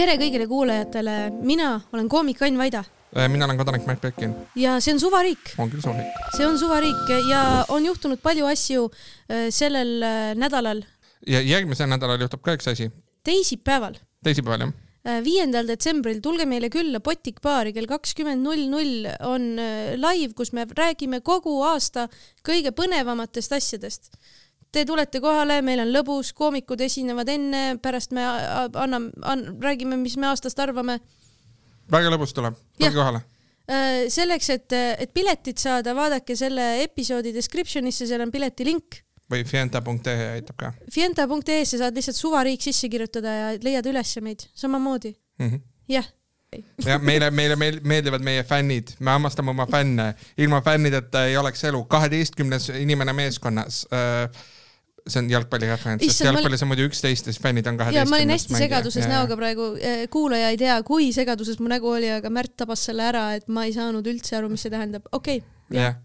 [0.00, 2.84] tere kõigile kuulajatele, mina olen koomik Ain Vaida
[3.16, 4.34] Äh, mina olen kodanik Märt Pekin.
[4.54, 5.54] ja see on suvariik.
[5.58, 6.18] on küll suvariik.
[6.36, 10.84] see on suvariik ja on juhtunud palju asju äh, sellel äh, nädalal.
[11.26, 12.86] ja järgmisel nädalal juhtub ka üks asi.
[13.26, 13.98] teisipäeval.
[14.22, 19.56] teisipäeval jah viiendal detsembril tulge meile külla Botik baari kell kakskümmend null null on
[19.96, 22.04] live, kus me räägime kogu aasta
[22.46, 24.12] kõige põnevamatest asjadest.
[24.70, 30.14] Te tulete kohale, meil on lõbus, koomikud esinevad enne, pärast me anname an,, räägime, mis
[30.20, 31.00] me aastast arvame.
[31.90, 33.24] Väga lõbus tuleb, tulge kohale.
[33.70, 39.00] Äh, selleks, et, et piletit saada, vaadake selle episoodi description'isse, seal on piletilink.
[39.30, 40.70] või fienta.ee aitab ka.
[40.90, 44.46] Fienta.ee-sse saad lihtsalt suvariik sisse kirjutada ja leiad üles meid.
[44.54, 45.12] Samamoodi.
[45.38, 45.60] Mm -hmm..
[45.88, 46.06] jah.
[46.86, 51.84] ja meile, meile meeldivad meie fännid, me armastame oma fänne, ilma fännideta ei oleks elu,
[51.84, 53.86] kaheteistkümnes inimene meeskonnas.
[53.92, 54.30] Äh,
[55.06, 58.08] see on jalgpalli referents, sest jalgpallis on muidu üksteist ja siis fännid on kaheteistkümnes.
[58.08, 61.70] ja ma olin hästi segaduses ja, näoga praegu, eh, kuulaja ei tea, kui segaduses mu
[61.72, 64.72] nägu oli, aga Märt tabas selle ära, et ma ei saanud üldse aru, mis see
[64.72, 65.80] tähendab, okei okay,.
[65.80, 65.98] jah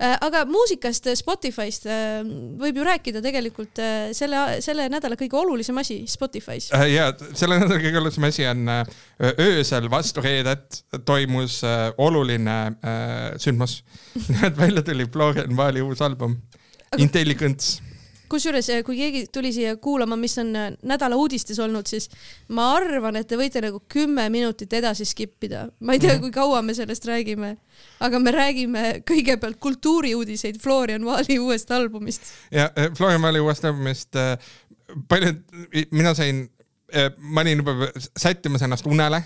[0.00, 1.88] eh, aga muusikast, eh, Spotify'st
[2.60, 3.82] võib ju rääkida tegelikult
[4.16, 6.70] selle, selle nädala kõige olulisem asi Spotify's.
[6.90, 8.64] ja selle nädala kõige olulisem asi on
[9.20, 11.60] öösel vastu reedet toimus
[11.98, 12.58] oluline
[13.38, 13.82] sündmus.
[14.32, 16.40] nimelt välja tuli Florian Vaali uus album
[16.90, 17.02] aga...
[17.02, 17.89] Intelligence
[18.30, 22.08] kusjuures, eh, kui keegi tuli siia kuulama, mis on eh, nädala uudistes olnud, siis
[22.56, 25.66] ma arvan, et te võite nagu kümme minutit edasi skip ida.
[25.80, 26.24] ma ei tea, mhm.
[26.24, 27.54] kui kaua me sellest räägime,
[28.06, 32.32] aga me räägime kõigepealt kultuuriuudiseid Florian Vaali uuest albumist.
[32.54, 34.18] ja eh, Florian Vaali uuest albumist
[35.08, 35.44] paljud,
[35.94, 36.48] mina sain,
[37.18, 39.20] ma olin juba sättimas ennast unele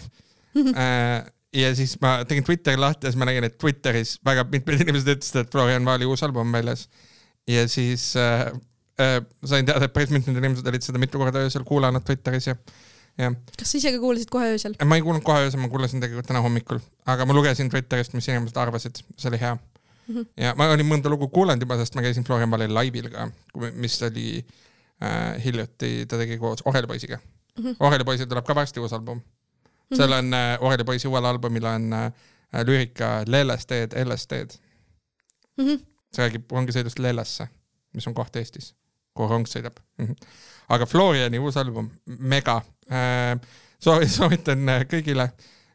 [0.53, 0.75] mhm.
[1.57, 5.09] ja siis ma tegin Twitteri lahti ja siis ma nägin, et Twitteris väga mitmed inimesed
[5.15, 6.89] ütlesid, et Florian Vaali uus album on väljas.
[7.49, 8.53] ja siis äh,
[9.01, 12.57] äh, sain teada, et päris mitmed inimesed olid seda mitu korda öösel kuulanud Twitteris ja,
[13.19, 13.31] ja.
[13.59, 14.77] kas sa ise ka kuulasid kohe öösel?
[14.85, 18.29] ma ei kuulnud kohe öösel, ma kuulasin tegelikult täna hommikul, aga ma lugesin Twitterist, mis
[18.31, 20.15] inimesed arvasid, see oli hea mm.
[20.15, 20.27] -hmm.
[20.37, 23.29] ja ma olin mõnda lugu kuulanud juba, sest ma käisin Florian Valli laivil ka,
[23.73, 24.29] mis oli
[25.03, 27.65] äh, hiljuti, ta tegi koos Oreli poisiga mm.
[27.65, 27.77] -hmm.
[27.81, 29.25] Oreli poisil tuleb ka varsti uus album mm.
[29.25, 29.97] -hmm.
[29.97, 32.13] seal on äh, Oreli poisi uuel albumil on äh,
[32.63, 34.59] lüürika LSD-d, LSD-d
[35.57, 35.67] mm.
[35.67, 35.85] -hmm.
[36.15, 37.49] see räägib rongisõidust Lellesse,
[37.93, 38.75] mis on koht Eestis
[39.15, 39.79] kuhu rong sõidab.
[39.99, 40.17] -hmm.
[40.69, 42.61] aga Floriani uus album, mega
[42.91, 43.37] äh,.
[43.79, 45.29] soovi-, soovitan äh, kõigile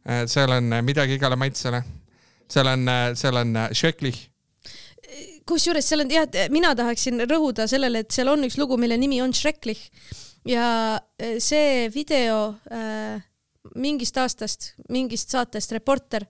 [0.05, 0.25] äh,.
[0.27, 1.83] seal on äh, midagi igale maitsele.
[2.49, 4.29] seal on, seal on Schrecklich
[5.45, 9.21] kusjuures seal on jah, mina tahaksin rõhuda sellele, et seal on üks lugu, mille nimi
[9.21, 9.89] on Schrecklich
[10.45, 10.99] ja
[11.41, 13.21] see video äh,
[13.79, 16.23] mingist aastast, mingist saatest Reporter,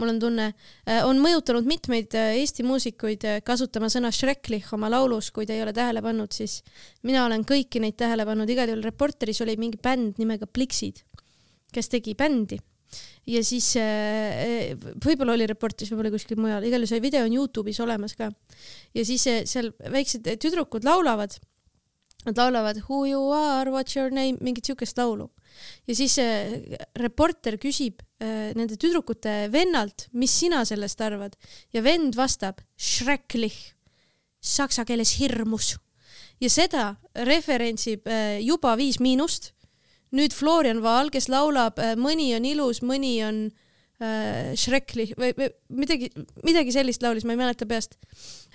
[0.00, 0.46] mul on tunne,
[0.88, 5.56] äh, on mõjutanud mitmeid äh, Eesti muusikuid äh, kasutama sõna Schrecklich oma laulus, kui te
[5.56, 6.60] ei ole tähele pannud, siis
[7.06, 11.04] mina olen kõiki neid tähele pannud, igal juhul Reporteris oli mingi bänd nimega Pliksid,
[11.74, 12.58] kes tegi bändi.
[13.28, 13.68] Ja siis
[15.04, 18.32] võib-olla oli Reporteris, võib-olla kuskil mujal, igal juhul see video on Youtube'is olemas ka.
[18.96, 21.36] ja siis seal väiksed tüdrukud laulavad,
[22.24, 25.28] nad laulavad Who you are, what's your name, mingit siukest laulu
[25.86, 26.16] ja siis
[26.98, 31.36] reporter küsib äh, nende tüdrukute vennalt, mis sina sellest arvad?
[31.74, 33.74] Ja vend vastab schrecklich,
[34.40, 35.76] saksa keeles hirmus.
[36.40, 36.84] Ja seda
[37.28, 39.54] referentsib äh, juba Viis Miinust.
[40.10, 43.44] nüüd Florian Vaal, kes laulab äh, Mõni on ilus, mõni on
[44.02, 45.12] äh, schrecklich.
[45.20, 45.50] Või, või
[45.82, 46.10] midagi,
[46.42, 47.98] midagi sellist laulis, ma ei mäleta peast.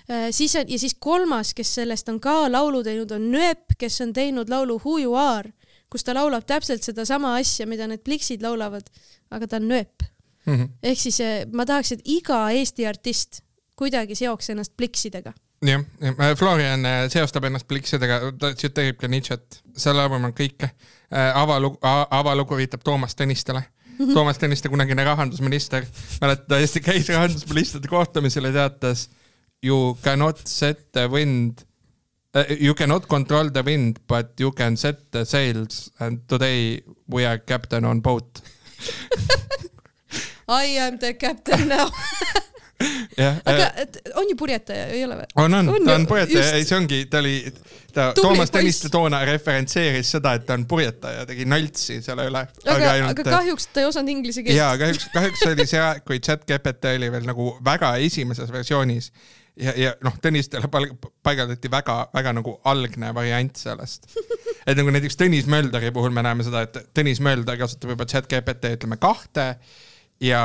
[0.06, 4.12] Siis on ja siis kolmas, kes sellest on ka laulu teinud, on Nööp, kes on
[4.14, 5.50] teinud laulu Who you are
[5.92, 8.88] kus ta laulab täpselt sedasama asja, mida need pliksid laulavad,
[9.30, 10.06] aga ta on nööp
[10.46, 10.54] mm.
[10.54, 10.68] -hmm.
[10.82, 13.42] ehk siis eh, ma tahaks, et iga Eesti artist
[13.76, 15.32] kuidagi seoks ennast pliksidega
[15.66, 15.84] jah,
[16.36, 20.70] Florian eh, seostab ennast pliksidega, ta tsiteerib ka Nietzsche't, seal albumil on kõike.
[21.10, 21.78] Eh, avalugu,
[22.10, 23.62] avalugu viitab Toomas Tõnistele.
[23.98, 24.12] -hmm.
[24.14, 25.86] Toomas Tõniste, kunagine rahandusminister,
[26.20, 29.08] mäletad, ta hästi käis rahandusministrite kohtumisel ja teatas
[29.64, 31.64] you cannot set the wind
[32.60, 37.38] you cannot control the wind, but you can set the sails and today we are
[37.38, 38.40] captain on boat
[40.48, 41.90] I am the captain now
[43.16, 43.36] jah.
[43.44, 45.28] aga äh, on ju purjetaja, ei ole või?
[45.34, 47.38] on, on, on, ta on purjetaja, ei see ongi, ta oli,
[47.94, 52.44] ta, Toomas Tõniste toona referentseeris seda, et ta on purjetaja, tegi naltsi selle üle.
[52.44, 54.58] aga, aga, ainult, aga kahjuks ta ei osanud inglise keelt.
[54.58, 59.10] jaa, kahjuks, kahjuks oli see aeg, kui chat GPT oli veel nagu väga esimeses versioonis
[59.60, 64.08] ja, ja noh, Tõnistele paigaldati väga-väga nagu algne variant sellest.
[64.68, 68.28] et nagu näiteks Tõnis Mölderi puhul me näeme seda, et Tõnis Mölder kasutab juba chat
[68.30, 69.52] GPT ütleme kahte
[70.22, 70.42] ja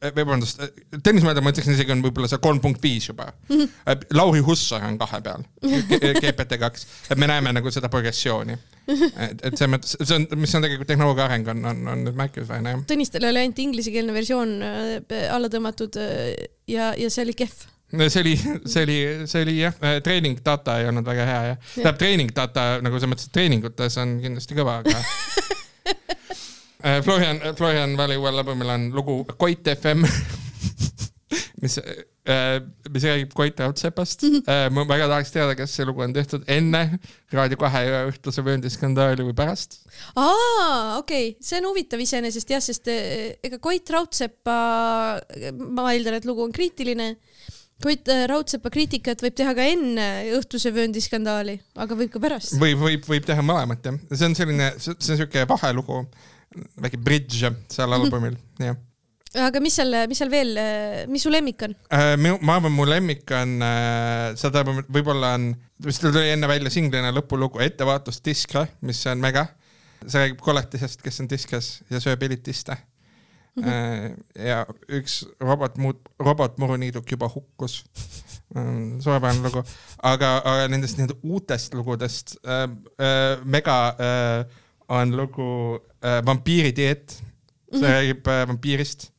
[0.00, 0.62] eh, vabandust,
[0.98, 3.56] Tõnis Mölder, ma ütleksin isegi on võib-olla see kolm punkt viis juba mm.
[3.56, 4.04] -hmm.
[4.18, 5.46] Lauri Hussar on kahe peal
[6.20, 8.58] GPT kaks, et me näeme nagu seda progressiooni
[8.92, 12.18] et, et selles mõttes, see on, mis on tegelikult tehnoloogia areng on, on, on nüüd
[12.18, 12.86] märkimisväärne jah.
[12.94, 14.56] Tõnistele oli ainult inglisekeelne versioon
[15.30, 15.98] alla tõmmatud
[16.66, 17.71] ja, ja see oli kehv.
[17.92, 18.98] See oli, see oli,
[19.28, 19.74] see oli jah,
[20.04, 21.58] treening data ei olnud väga hea jah.
[21.74, 25.02] tähendab treening data nagu selles mõttes, et treeningutes on kindlasti kõva, aga
[26.84, 30.02] Äh, Florian, Florian Vali uuel albumil on lugu Koit FM,
[31.62, 31.76] mis,
[32.90, 34.24] mis räägib Koit Raudsepast.
[34.74, 36.98] ma väga tahaks teada, kas see lugu on tehtud enne
[37.30, 39.78] Raadio kahe ja õhtuse vööndi skandaali või pärast.
[40.16, 44.58] aa, okei okay., see on huvitav iseenesest jah, sest eh, ega Koit Raudsepa,
[45.54, 47.12] ma eeldan, et lugu on kriitiline.
[47.82, 50.06] Koit eh, Raudsepa kriitikat võib teha ka enne
[50.38, 52.54] õhtuse vööndi skandaali, aga võib ka pärast.
[52.60, 56.04] võib, võib, võib teha mõlemat jah, see on selline, see on siuke vahelugu,
[56.82, 58.78] väike bridge seal albumil, jah.
[59.48, 60.54] aga mis seal, mis seal veel,
[61.10, 61.74] mis su lemmik on?
[61.94, 65.50] Äh, minu, ma arvan, mu lemmik on äh, seda võib-olla on,
[65.82, 69.48] vist tuli enne välja singlina lõpulugu Ettevaatus diskre, mis on mega.
[70.06, 72.78] see räägib koletisest, kes on diskes ja sööb elitiste mm.
[72.78, 72.91] -hmm.
[73.60, 77.82] Ja üks robot muut-, robotmuruniiduk juba hukkus.
[79.00, 79.62] suurepärane lugu,
[80.04, 82.64] aga, aga nendest nii-öelda uutest lugudest äh,
[83.00, 84.58] äh, mega äh,
[84.92, 87.10] on lugu äh, Vampiiri dieet,
[87.72, 87.92] see mm -hmm.
[87.92, 89.12] räägib äh, vampiirist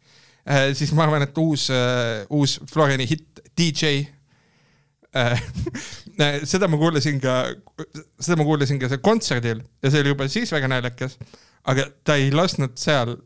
[0.46, 0.74] äh,.
[0.74, 4.06] siis ma arvan, et uus äh,, uus Floriani hitt DJ
[5.16, 5.42] äh.
[6.52, 7.56] seda ma kuulasin ka,
[8.20, 11.18] seda ma kuulasin ka seal kontserdil ja see oli juba siis väga naljakas,
[11.64, 13.18] aga ta ei lasknud seal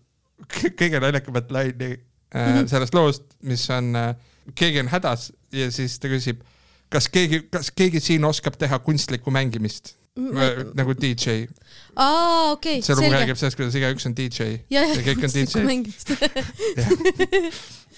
[0.45, 1.89] kõige naljakamat laine
[2.35, 4.15] äh, sellest loost, mis on äh,,
[4.55, 6.43] keegi on hädas ja siis ta küsib,
[6.93, 11.47] kas keegi, kas keegi siin oskab teha kunstlikku mängimist äh, nagu DJ.
[11.95, 15.65] aa, okei, see lugu räägib sellest, kuidas igaüks on DJ ja, ja kõik on DJ.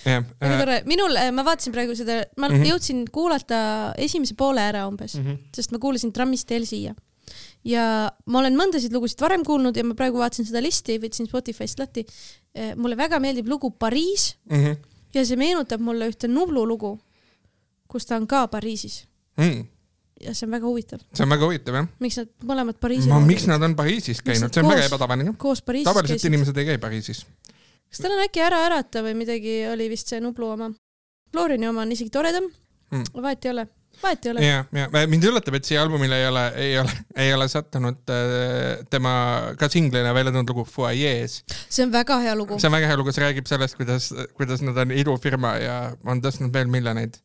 [0.05, 0.23] jah,
[0.61, 2.61] tore, minul, ma vaatasin praegu seda, ma mm Mhm.
[2.63, 2.69] -hmm.
[2.71, 3.59] jõudsin kuulata
[3.97, 5.37] esimese poole ära umbes mm, -hmm.
[5.55, 6.95] sest ma kuulasin trammist teel siia.
[7.63, 11.79] Ja ma olen mõndasid lugusid varem kuulnud ja ma praegu vaatasin seda listi, võtsin Spotify'st
[11.79, 12.05] lahti.
[12.75, 14.71] mulle väga meeldib lugu Pariis Mhm.
[15.13, 16.99] ja see meenutab mulle ühte Nublu lugu,
[17.87, 19.05] kus ta on ka Pariisis
[19.37, 19.65] mm.
[20.21, 21.87] ja see on väga huvitav, see on väga huvitav jah.
[21.99, 25.33] miks nad mõlemad Pariisis ma, miks nad on Pariisis käinud, see on väga koos- ebatavaline.
[25.37, 26.33] koos Pariisis tavaliselt käisid.
[26.33, 27.25] inimesed ei käi Pariisis.
[27.89, 30.71] kas tal on äkki Ära ärata või midagi oli vist see Nublu oma?
[31.31, 32.49] Floriani oma on isegi toredam
[32.91, 32.97] Mm.
[33.03, 33.67] mm., vahet ei ole,
[34.03, 34.45] vahet ei ole.
[34.45, 38.83] ja, ja mind üllatab, et siia albumile ei ole, ei ole, ei ole sattunud äh,
[38.91, 39.13] tema
[39.59, 41.41] ka singlina välja tulnud lugu Foyees.
[41.69, 42.59] see on väga hea lugu.
[42.59, 46.23] see on väga hea lugu, see räägib sellest, kuidas, kuidas nad on idufirma ja on
[46.23, 47.19] tõstnud veel miljoneid.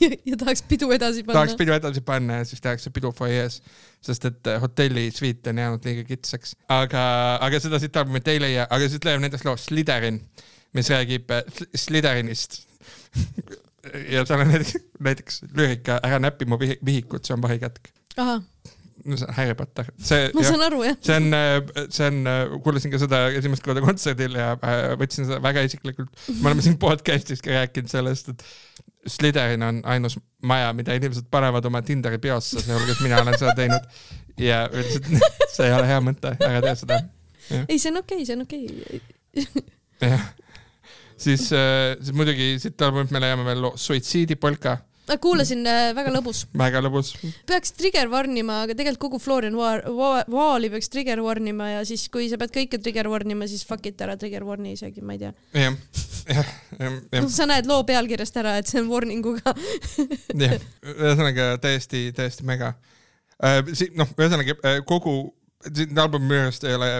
[0.28, 1.56] ja tahaks pidu edasi panna tahaks.
[1.60, 3.60] pidu edasi panna ja siis tehakse pidu Foyees,
[4.04, 6.56] sest et äh, hotelli sviit on jäänud liiga kitsaks.
[6.68, 7.02] aga,
[7.40, 10.22] aga seda siit albumit ei leia, aga siit leiab näiteks loo Slytherin,
[10.76, 12.62] mis räägib äh, Sl- Slytherinist.
[14.12, 17.92] ja seal on näiteks, näiteks lüürika Ära näpi mu vihi- vihikut, see on pahikätk.
[18.16, 18.42] ahah,
[19.04, 20.98] no see on Harry Potter, see, ma saan aru jah.
[21.00, 21.36] see on,
[21.88, 22.18] see on,
[22.64, 26.12] kuulasin ka seda esimest korda kontserdil ja äh, võtsin seda väga isiklikult.
[26.40, 28.44] me oleme siin podcast'is ka rääkinud sellest, et
[29.08, 34.02] Slytherin on ainus maja, mida inimesed panevad oma Tinderi biosse, sealhulgas mina olen seda teinud.
[34.40, 35.08] ja et
[35.54, 37.00] see ei ole hea mõte, ära tee seda.
[37.64, 39.64] ei, see on okei okay,, see on okei okay..
[40.04, 40.28] jah,
[41.20, 44.78] siis, siis muidugi siit albumit me leiame veel Suitsiidipolka,
[45.18, 46.44] kuulasin äh,, väga lõbus.
[46.56, 47.12] väga lõbus.
[47.48, 52.06] peaks trigger warn ima, aga tegelikult kogu Florian Waali peaks trigger warn ima ja siis,
[52.12, 55.16] kui sa pead kõike trigger warn ima, siis fuck it, ära trigger warn'i isegi, ma
[55.16, 55.32] ei tea.
[55.56, 55.76] jah,
[56.28, 59.54] jah, jah, sa näed loo pealkirjast ära, et see on warning uga.
[60.44, 62.74] jah, ühesõnaga täiesti, täiesti mega.
[63.40, 65.16] noh, ühesõnaga äh, kogu,
[65.70, 66.92] siin albumi minu arust ei ole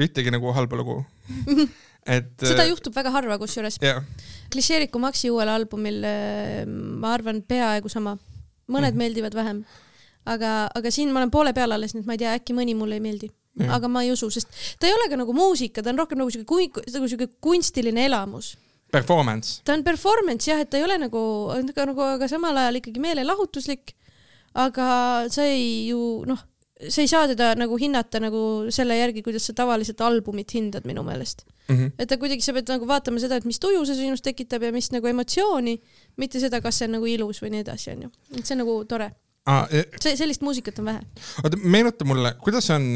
[0.00, 1.00] ühtegi nagu halba lugu.
[2.06, 2.32] et.
[2.40, 3.78] seda juhtub väga harva, kusjuures.
[3.82, 4.02] jah,
[4.52, 8.16] klišeeriku Maxi uuel albumil äh, ma arvan peaaegu sama,
[8.70, 9.02] mõned mm.
[9.02, 9.64] meeldivad vähem.
[10.30, 12.76] aga, aga siin ma olen poole peal alles, nii et ma ei tea, äkki mõni
[12.78, 13.30] mulle ei meeldi.
[13.60, 13.72] Jah.
[13.74, 16.30] aga ma ei usu, sest ta ei ole ka nagu muusika, ta on rohkem nagu
[16.30, 18.54] siuke nagu siuke kunstiline elamus.
[18.92, 19.60] performance.
[19.64, 21.22] ta on performance jah, et ta ei ole nagu,
[21.58, 23.96] nagu, nagu, aga samal ajal ikkagi meelelahutuslik.
[24.54, 24.86] aga
[25.30, 26.38] sa ei ju noh,
[26.88, 31.04] sa ei saa teda nagu hinnata nagu selle järgi, kuidas sa tavaliselt albumit hindad minu
[31.06, 31.44] meelest.
[31.70, 31.92] Mhm.
[31.98, 34.72] et ta kuidagi, sa pead nagu vaatama seda, et mis tuju see sinust tekitab ja
[34.74, 35.76] mis nagu emotsiooni,
[36.18, 38.10] mitte seda, kas see on nagu ilus või nii edasi, onju.
[38.38, 39.10] et see on nagu tore.
[40.02, 41.04] see, sellist muusikat on vähe.
[41.44, 42.90] oota, meenuta mulle, kuidas on,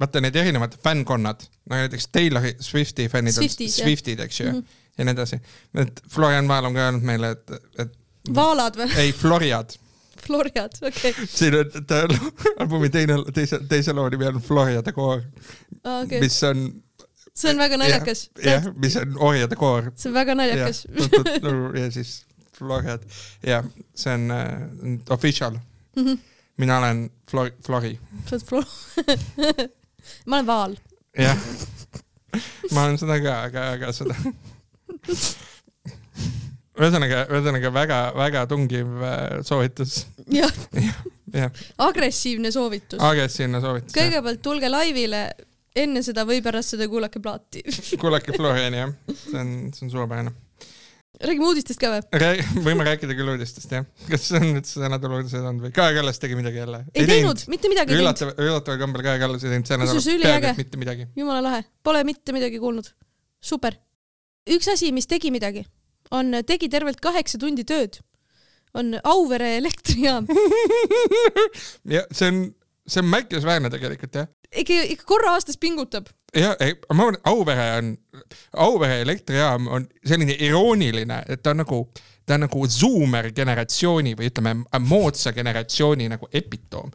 [0.00, 3.88] vaata need erinevad fännkonnad, no näiteks Taylor Swifti fännid on Swifties, jah.
[3.88, 4.58] Swiftid, eks ju mm.
[4.58, 4.92] -hmm.
[4.98, 5.40] ja nii edasi.
[5.74, 7.96] et Florian Vaal on ka öelnud meile, et, et
[8.34, 8.90] vaalad või?
[9.00, 9.76] ei, Floriad.
[10.26, 11.26] Floriad, okei okay..
[11.26, 12.02] siin on ta
[12.60, 15.20] albumi teine, teise, teise loo nimi on Floriade koor
[15.84, 16.20] Ah, Okay.
[16.20, 16.82] mis on
[17.34, 18.26] see on väga naljakas.
[18.44, 19.92] jah, mis on orjade koor.
[19.96, 20.82] see on väga naljakas.
[21.80, 22.22] ja siis
[22.58, 23.02] Floriad
[23.46, 23.62] ja
[23.94, 25.56] see on uh, official
[25.96, 26.18] Mhm.
[26.58, 27.98] mina olen Flori, Flori,
[28.28, 28.66] sa oled Flo-.
[30.26, 30.76] ma olen Vaal.
[31.18, 31.38] jah.
[32.70, 34.14] ma olen seda ka, aga, aga seda.
[36.80, 40.52] ühesõnaga, ühesõnaga väga-väga tungiv äh, soovitus, jah,
[41.34, 43.00] jah, agressiivne soovitus.
[43.04, 43.94] agressiivne soovitus.
[43.96, 45.24] kõigepealt tulge laivile,
[45.76, 47.64] enne seda või pärast seda kuulake plaati.
[48.02, 50.32] kuulake Floriani jah, see on, see on suurepärane.
[51.20, 52.30] räägime uudistest ka või?
[52.66, 56.22] Võime rääkida küll uudistest jah, kas on nüüd see nädal uudised olnud või Kaja Kallas
[56.22, 56.84] tegi midagi jälle?
[56.94, 58.06] ei teinud, mitte midagi ei teinud.
[58.06, 61.10] üllatav, üllataval kombel Kaja Kallas ei teinud see nädal peaaegu et mitte midagi.
[61.20, 62.88] jumala lahe, pole mitte midagi kuulnud.
[63.52, 63.76] super.
[64.48, 65.66] üks asi, mis tegi midagi,
[66.10, 68.00] on, tegi tervelt kaheksa tundi tööd.
[68.74, 70.26] on Auvere elektrijaam.
[71.94, 72.42] ja see on,
[72.86, 74.28] see on märkimisväärne tegelikult jah.
[74.54, 76.06] ikka, ikka korra aastas pingutab.
[76.34, 77.96] ja, ei, ma arvan, Auvere on,
[78.56, 81.80] Auvere elektrijaam on selline irooniline, et ta on nagu,
[82.26, 84.54] ta on nagu Zoomer generatsiooni või ütleme,
[84.86, 86.90] moodsa generatsiooni nagu epitoom.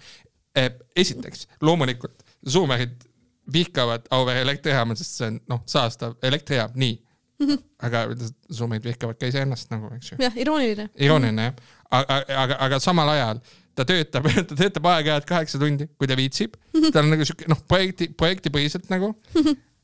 [0.96, 3.04] esiteks, loomulikult Zoomerid
[3.54, 6.98] vihkavad Auvere elektrijaama, sest see on noh, saastav elektrijaam, nii.
[7.86, 8.06] aga
[8.54, 10.20] Zoomerid vihkavad ka iseennast nagu, eks ju.
[10.24, 10.90] jah, irooniline.
[10.96, 11.62] irooniline jah,
[12.00, 13.44] aga, aga, aga samal ajal
[13.76, 16.56] ta töötab, ta töötab aeg-ajalt kaheksa tundi, kui ta viitsib.
[16.94, 19.12] tal on nagu siuke noh, projekti, projektipõhiselt nagu,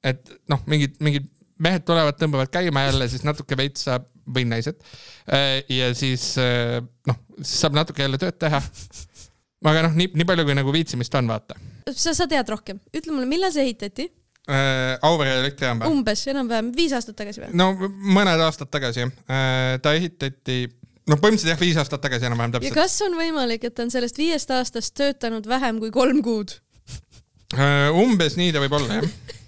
[0.07, 1.27] et noh, mingid, mingid
[1.61, 4.79] mehed tulevad, tõmbavad käima jälle, siis natuke veits saab või naised.
[5.69, 6.79] ja siis eh,
[7.09, 8.61] noh, saab natuke jälle tööd teha.
[9.69, 11.59] aga noh, nii, nii palju kui nagu viitsimist on, vaata.
[11.91, 14.07] sa, sa tead rohkem, ütle mulle, millal see ehitati?
[14.49, 15.91] Auvere elektrijaam või?
[15.93, 17.51] umbes enam-vähem viis aastat tagasi või?
[17.53, 19.11] no mõned aastad tagasi jah,
[19.83, 20.63] ta ehitati,
[21.05, 22.79] noh, põhimõtteliselt jah, viis aastat tagasi enam-vähem ja täpselt.
[22.79, 26.55] kas on võimalik, et ta on sellest viiest aastast töötanud vähem kui kolm kuud?
[27.53, 29.11] Äh, umbes nii ta võib olla jah.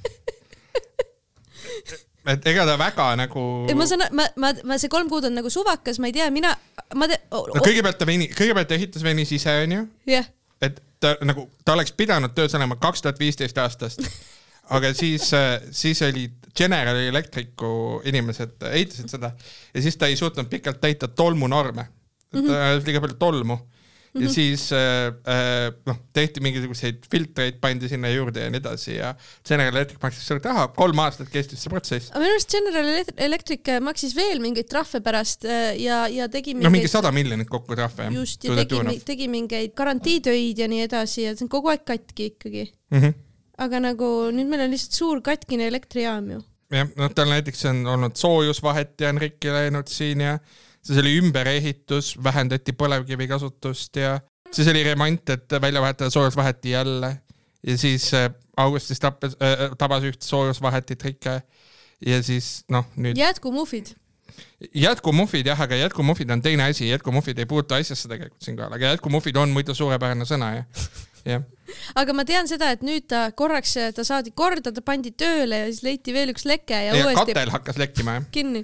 [2.34, 3.44] et ega ta väga nagu.
[3.76, 6.54] ma saan, ma, ma, ma, see kolm kuud on nagu suvakas, ma ei tea, mina,
[6.96, 9.82] ma no oh,, kõigepealt ta veni, kõigepealt ta ehitas venis ise onju,
[10.64, 14.08] et ta nagu, ta oleks pidanud töös olema kaks tuhat viisteist aastast.
[14.70, 15.32] aga siis,
[15.72, 19.34] siis olid General Electricu inimesed ehitasid seda
[19.74, 21.88] ja siis ta ei suutnud pikalt täita tolmunorme.
[22.32, 22.50] ta Mhm.
[22.50, 23.58] ajas liiga palju tolmu
[24.22, 29.14] ja siis äh, äh, noh, tehti mingisuguseid filtreid, pandi sinna juurde ja nii edasi ja
[29.48, 32.12] General Electric maksis suurt raha, kolm aastat kestis see protsess.
[32.12, 36.54] aga minu arust General Elect- Electric maksis veel mingeid trahve pärast äh, ja, ja tegi
[36.60, 41.26] no mingi sada miljonit kokku trahve just, ja tegi, tegi mingeid garantiitöid ja nii edasi
[41.28, 42.68] ja see on kogu aeg katki ikkagi.
[42.94, 43.00] mm.
[43.00, 43.22] -hmm.
[43.64, 46.44] Aga nagu nüüd meil on lihtsalt suur katkine elektrijaam ju.
[46.74, 50.38] jah, noh, tal näiteks on olnud soojusvaheti on rikki läinud siin ja
[50.84, 54.18] siis oli ümberehitus, vähendati põlevkivi kasutust ja
[54.52, 57.18] siis oli remont, et välja vahetada soojusvaheti jälle
[57.68, 61.42] ja siis äh, augustis tappes äh,, tabas üht soojusvahetit rikke
[62.06, 63.94] ja siis noh, nüüd jätkumuhvid.
[64.76, 69.40] jätkumuhvid jah, aga jätkumuhvid on teine asi, jätkumuhvid ei puutu asjasse tegelikult siinkohal, aga jätkumuhvid
[69.40, 70.86] on muidu suurepärane sõna jah,
[71.28, 71.44] jah.
[72.00, 75.68] aga ma tean seda, et nüüd ta korraks, ta saadi korda, ta pandi tööle ja
[75.72, 78.30] siis leiti veel üks leke ja, ja uuesti katel hakkas lekkima jah.
[78.36, 78.64] kinni.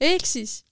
[0.00, 0.62] ehk siis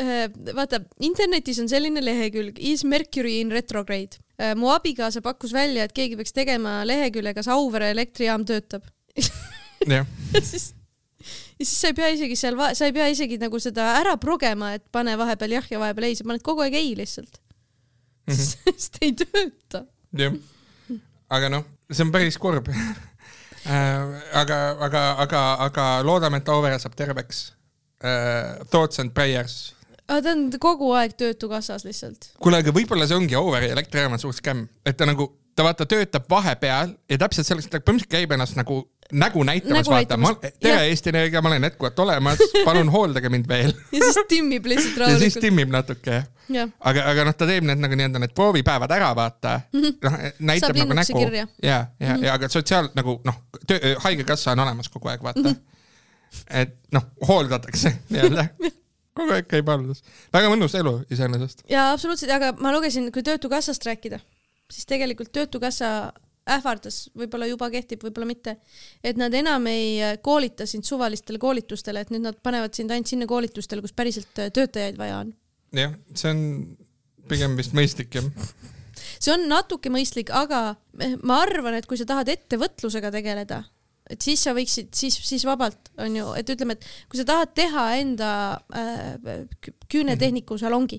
[0.00, 0.26] äh,
[0.56, 4.20] vaata, internetis on selline lehekülg Is Mercury in retrograde.
[4.58, 8.88] mu abikaasa pakkus välja, et keegi peaks tegema lehekülje, kas Auvere elektrijaam töötab.
[9.86, 10.72] jah, ja siis,
[11.60, 14.72] ja siis sa ei pea isegi seal, sa ei pea isegi nagu seda ära progema,
[14.74, 17.38] et pane vahepeal jah ja vahepeal ei, sa paned kogu aeg ei lihtsalt
[18.26, 18.34] mm.
[18.34, 18.74] -hmm.
[18.76, 19.84] sest ei tööta.
[20.18, 20.34] jah,
[21.32, 22.68] aga noh, see on päris kurb.
[24.42, 24.58] aga,
[24.88, 27.44] aga, aga, aga loodame, et Auvere saab terveks.
[28.72, 29.76] Thoughts and prayers.
[30.08, 32.32] aga ta on kogu aeg Töötukassas lihtsalt.
[32.42, 36.26] kuule, aga võib-olla see ongi Auvere elektrijaama suur skämm, et ta nagu, ta vaata töötab
[36.30, 38.82] vahepeal ja täpselt selleks, ta põhimõtteliselt käib ennast nagu
[39.12, 40.82] nägu näitamas, Nägu vaata, ma, tere Jah.
[40.88, 43.72] Eesti Energia, ma olen jätkuvalt olemas, palun hooldage mind veel.
[43.92, 45.40] ja siis timmib lihtsalt ja siis rahulikult.
[45.44, 49.58] timmib natuke jah, aga, aga noh, ta teeb need nagu nii-öelda need proovipäevad ära, vaata
[49.72, 49.80] mm.
[49.80, 49.98] -hmm.
[50.04, 50.18] noh,
[50.50, 51.24] näitab Saab nagu nägu
[51.62, 53.42] ja, ja, ja aga sotsiaal nagu noh,
[54.06, 55.50] haigekassa on olemas kogu aeg, vaata mm.
[55.50, 56.46] -hmm.
[56.62, 58.46] et noh, hooldatakse nii-öelda,
[59.14, 60.02] kogu aeg käib haldus.
[60.32, 61.64] väga mõnus elu iseenesest.
[61.68, 64.20] ja absoluutselt, aga ma lugesin, kui Töötukassast rääkida,
[64.70, 66.12] siis tegelikult Töötukassa
[66.50, 68.56] ähvardas, võib-olla juba kehtib, võib-olla mitte,
[69.04, 73.28] et nad enam ei koolita sind suvalistele koolitustele, et nüüd nad panevad sind ainult sinna
[73.30, 75.34] koolitustele, kus päriselt töötajaid vaja on.
[75.76, 76.42] jah, see on
[77.30, 78.26] pigem vist mõistlik jah.
[79.18, 80.74] see on natuke mõistlik, aga
[81.22, 83.62] ma arvan, et kui sa tahad ettevõtlusega tegeleda,
[84.10, 87.54] et siis sa võiksid, siis, siis vabalt on ju, et ütleme, et kui sa tahad
[87.54, 88.32] teha enda
[88.74, 90.98] äh, kü- küünetehniku salongi,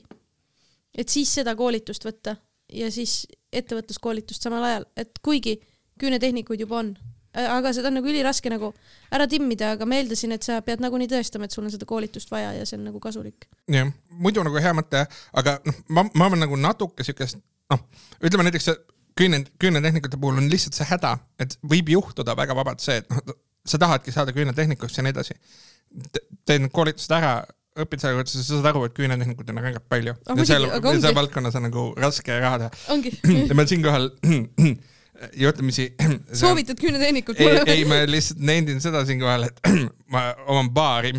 [0.95, 2.37] et siis seda koolitust võtta
[2.71, 3.25] ja siis
[3.59, 5.57] ettevõtluskoolitust samal ajal, et kuigi
[6.01, 6.93] küünetehnikuid juba on,
[7.33, 8.71] aga seda on nagu üliraske nagu
[9.13, 12.31] ära timmida, aga ma eeldasin, et sa pead nagunii tõestama, et sul on seda koolitust
[12.33, 13.47] vaja ja see on nagu kasulik.
[13.71, 15.05] jah, muidu nagu hea mõte,
[15.41, 17.39] aga noh, ma, ma arvan nagu natuke siukest
[17.73, 17.81] noh,
[18.21, 18.69] ütleme näiteks
[19.17, 23.35] küüne, küünetehnikute puhul on lihtsalt see häda, et võib juhtuda väga vabalt see, et noh,
[23.65, 25.37] sa tahadki saada küünetehnikuks ja nii edasi.
[26.45, 27.43] teed need koolitused ära,
[27.73, 30.13] õpid selle kohta, sa saad aru, et küünetehnikud on rängalt palju.
[30.29, 30.67] Ah, ja seal
[31.01, 32.81] seal valdkonnas on nagu raske raha teha.
[32.93, 33.13] ongi,
[33.49, 34.11] ja ma siinkohal
[35.37, 35.89] juhtumisi.
[36.33, 39.59] soovitad küünetehnikut ei, mulle ei, ma lihtsalt nendin seda siinkohal, et
[40.13, 41.13] ma oman baari,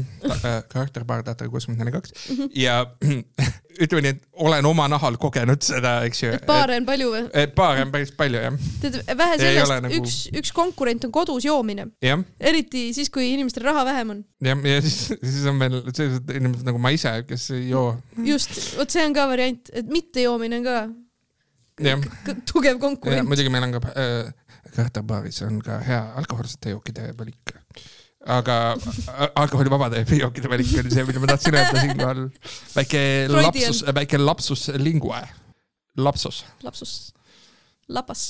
[0.73, 2.15] karakterbaar Tatra kuuskümmend neli kaks
[2.59, 2.83] ja
[3.85, 6.33] ütleme nii, et olen oma nahal kogenud seda, eks ju.
[6.47, 7.23] baare on palju või?
[7.43, 11.47] et baare on päris palju jah, tead, vähe sellest nagu- üks, üks konkurent on kodus
[11.49, 11.89] joomine,
[12.41, 14.25] eriti siis, kui inimestel raha vähem on.
[14.45, 17.97] jah, ja siis, siis on veel sellised inimesed nagu ma ise, kes ei joo.
[18.27, 20.79] just, vot see on ka variant, et mittejoomine on ka
[22.51, 23.27] tugev konkurent.
[23.29, 24.33] muidugi meil on ka äh,
[24.75, 27.55] karakterbaaris on ka hea alkohoolsete jookide valik.
[28.27, 28.55] aga
[29.35, 32.23] alkoholivabade jookide valik oli see, mida ma tahtsin öelda siinkohal.
[32.77, 33.03] väike
[33.35, 35.21] lapsus, väike lapsus lingue,
[35.99, 36.95] lapsus, lapsus,
[37.89, 38.23] lapas,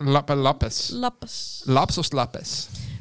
[0.00, 1.36] lap-, lapes, lapas.
[1.66, 2.56] lapsus lapes.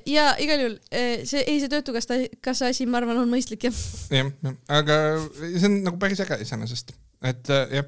[0.07, 3.83] ja igal juhul eh, see, ei see töötukassa, kassa asi, ma arvan, on mõistlik jah.
[4.09, 5.01] jah, jah, aga
[5.35, 6.95] see on nagu päris äge iseenesest,
[7.27, 7.83] et äh,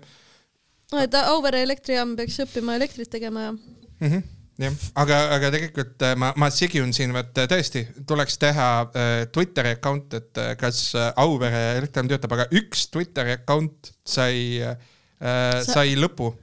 [0.94, 4.08] jah et Auvere elektrijaam peaks õppima elektrit tegema ja mm.
[4.08, 4.32] -hmm
[4.62, 9.12] jah, aga, aga tegelikult äh, ma, ma sigiun siin, et äh, tõesti tuleks teha äh,
[9.34, 10.86] Twitteri account, et kas
[11.22, 14.76] Auvere elektrijaam töötab, aga üks Twitteri account sai äh,,
[15.24, 16.34] Sa- sai lõpu.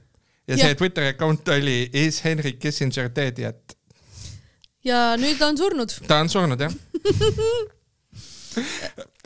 [0.49, 3.77] ja see Twitteri account oli Is Henry Kissinger dead yet?
[4.83, 5.93] ja nüüd ta on surnud.
[6.09, 6.73] ta on surnud jah,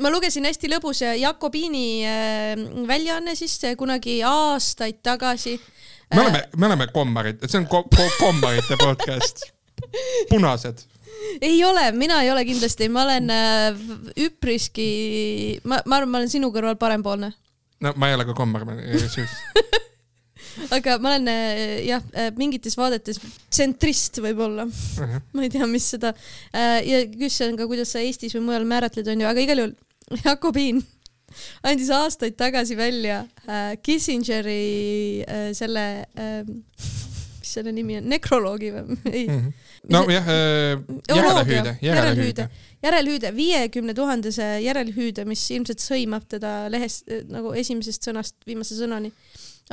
[0.03, 5.55] ma lugesin hästi lõbus Jakobiini äh, väljaanne siis äh, kunagi aastaid tagasi.
[6.13, 9.45] me oleme, me oleme kommarid, see on ko ko kommarite podcast.
[10.29, 10.85] punased.
[11.41, 13.81] ei ole, mina ei ole kindlasti, ma olen äh,
[14.27, 14.89] üpriski,
[15.63, 17.33] ma, ma arvan, ma olen sinu kõrval parempoolne,
[17.81, 19.27] no ma ei ole ka kommar, ma ei tea.
[20.75, 22.03] Aga ma olen äh, jah,
[22.39, 23.19] mingites vaadetes
[23.49, 24.67] tsentrist võib-olla,
[25.35, 28.67] ma ei tea, mis seda äh, ja küsimus on ka, kuidas sa Eestis või mujal
[28.69, 29.75] määratled, onju, aga igal juhul
[30.25, 30.83] Jakobiin
[31.67, 38.99] andis aastaid tagasi välja äh, Kissingeri äh, selle äh,, mis selle nimi on, nekroloogi või?
[39.17, 39.27] ei
[39.85, 39.97] Mhm.
[40.05, 40.25] nojah,
[41.07, 42.49] järelehüüde, järelehüüde.
[42.83, 49.11] järelhüüde, viiekümne tuhandese järelhüüde, mis ilmselt sõimab teda lehest eh, nagu esimesest sõnast viimase sõnani.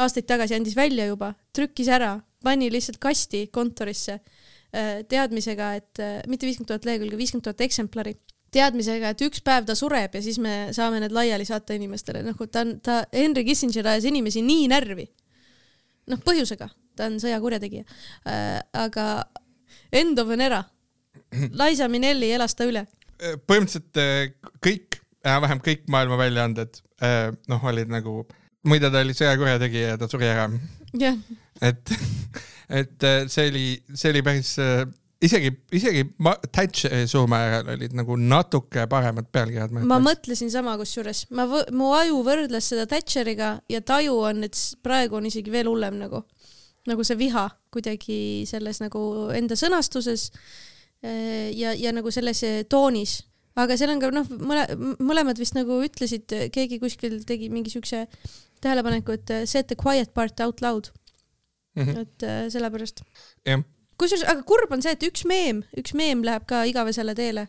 [0.00, 6.20] Aastaid tagasi andis välja juba, trükkis ära, pani lihtsalt kasti kontorisse eh, teadmisega, et eh,
[6.30, 8.16] mitte viiskümmend tuhat lehekülge, viiskümmend tuhat eksemplari
[8.52, 12.46] teadmisega, et üks päev ta sureb ja siis me saame need laiali saata inimestele, nagu
[12.52, 15.06] ta on, ta, Henry Kissinger ajas inimesi nii närvi.
[16.12, 17.84] noh, põhjusega, ta on sõjakurjategija
[18.28, 18.58] äh,.
[18.76, 19.06] aga
[19.92, 20.62] end of an era,
[21.32, 22.84] Liza Minnelli elas ta üle.
[23.48, 24.32] põhimõtteliselt äh,
[24.64, 28.22] kõik, enam-vähem kõik maailma väljaanded äh, noh, olid nagu,
[28.68, 30.48] muide ta oli sõjakurjategija ja ta suri ära,
[30.98, 31.18] jah,
[31.60, 31.94] et,
[32.82, 34.84] et äh, see oli, see oli päris äh,
[35.22, 39.74] isegi, isegi ma- Thatcheri surma järel olid nagu natuke paremad pealkirjad.
[39.86, 45.18] ma mõtlesin sama kusjuures, ma, mu aju võrdles seda Thatcheriga ja taju on, et praegu
[45.20, 46.24] on isegi veel hullem nagu,
[46.90, 48.18] nagu see viha kuidagi
[48.50, 49.02] selles nagu
[49.36, 50.30] enda sõnastuses
[51.02, 53.22] eh, ja, ja nagu selles toonis.
[53.54, 54.66] aga seal on ka noh, mõle,
[54.98, 58.06] mõlemad vist nagu ütlesid, keegi kuskil tegi mingi siukse
[58.62, 60.90] tähelepaneku, et eh, set the quiet part out loud,
[61.76, 63.04] et eh, sellepärast.
[63.48, 63.64] Jah,
[64.00, 67.48] kusjuures, aga kurb on see, et üks meem, üks meem läheb ka igavesele teele,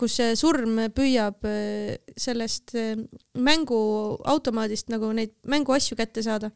[0.00, 2.94] kus see surm püüab äh, sellest äh,
[3.36, 6.48] mänguautomaadist nagu neid mänguasju kätte saada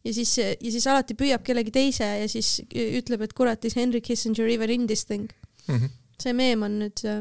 [0.00, 4.00] ja siis, ja siis alati püüab kellegi teise ja siis ütleb, et kurat, is Henry
[4.00, 5.28] Kissinger even in this thing.
[5.68, 5.92] Mhm.
[6.16, 7.20] see meem on nüüd äh,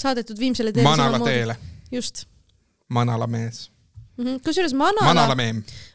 [0.00, 0.88] saadetud viimsele teele.
[0.88, 1.20] Manala.
[1.24, 1.56] teele,
[1.92, 2.24] just.
[2.88, 3.66] Manala mees,
[4.16, 5.36] kusjuures Manala Manala.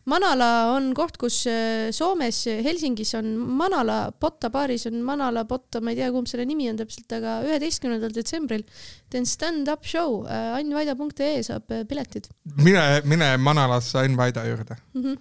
[0.10, 5.94] Manala on koht, kus äh, Soomes Helsingis on Manala Botta baaris on Manala Botta, ma
[5.94, 8.64] ei tea, kumb selle nimi on täpselt, aga üheteistkümnendal detsembril
[9.12, 12.30] teen stand-up show äh, annvaida.ee saab äh, piletid
[12.62, 14.78] mine, mine Manalasse Ain Vaida juurde.
[14.94, 15.04] mm.
[15.04, 15.18] -hmm.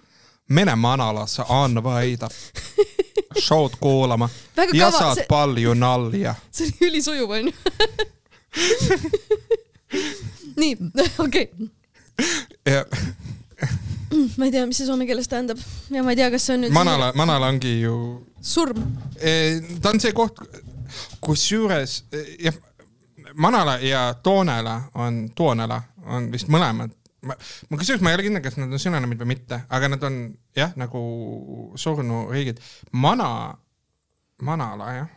[0.49, 2.29] mine Manalasse Ain Vaida
[3.47, 4.29] show'd kuulama
[4.73, 6.35] ja saad see, palju nalja.
[6.51, 7.53] see oli ülisujuv onju.
[10.61, 10.77] nii,
[11.17, 11.67] okei okay.,
[14.37, 15.59] ma ei tea, mis see soome keeles tähendab
[15.93, 17.95] ja ma ei tea, kas see on nüüd Manala, Manala ongi ju,
[18.41, 18.81] surm.
[19.81, 20.41] ta on see koht,
[21.23, 22.01] kusjuures
[22.41, 22.57] jah,
[23.39, 25.79] Manala ja Toonela on, Toonela
[26.11, 26.91] on vist mõlemad.
[27.27, 27.37] ma,
[27.69, 30.21] ma kusjuures ma ei ole kindel, kas nad on sünonüümid või mitte, aga nad on
[30.57, 31.01] jah, nagu
[31.79, 32.59] surnuriigid.
[32.91, 33.29] Mana,
[34.41, 35.09] Manala jah,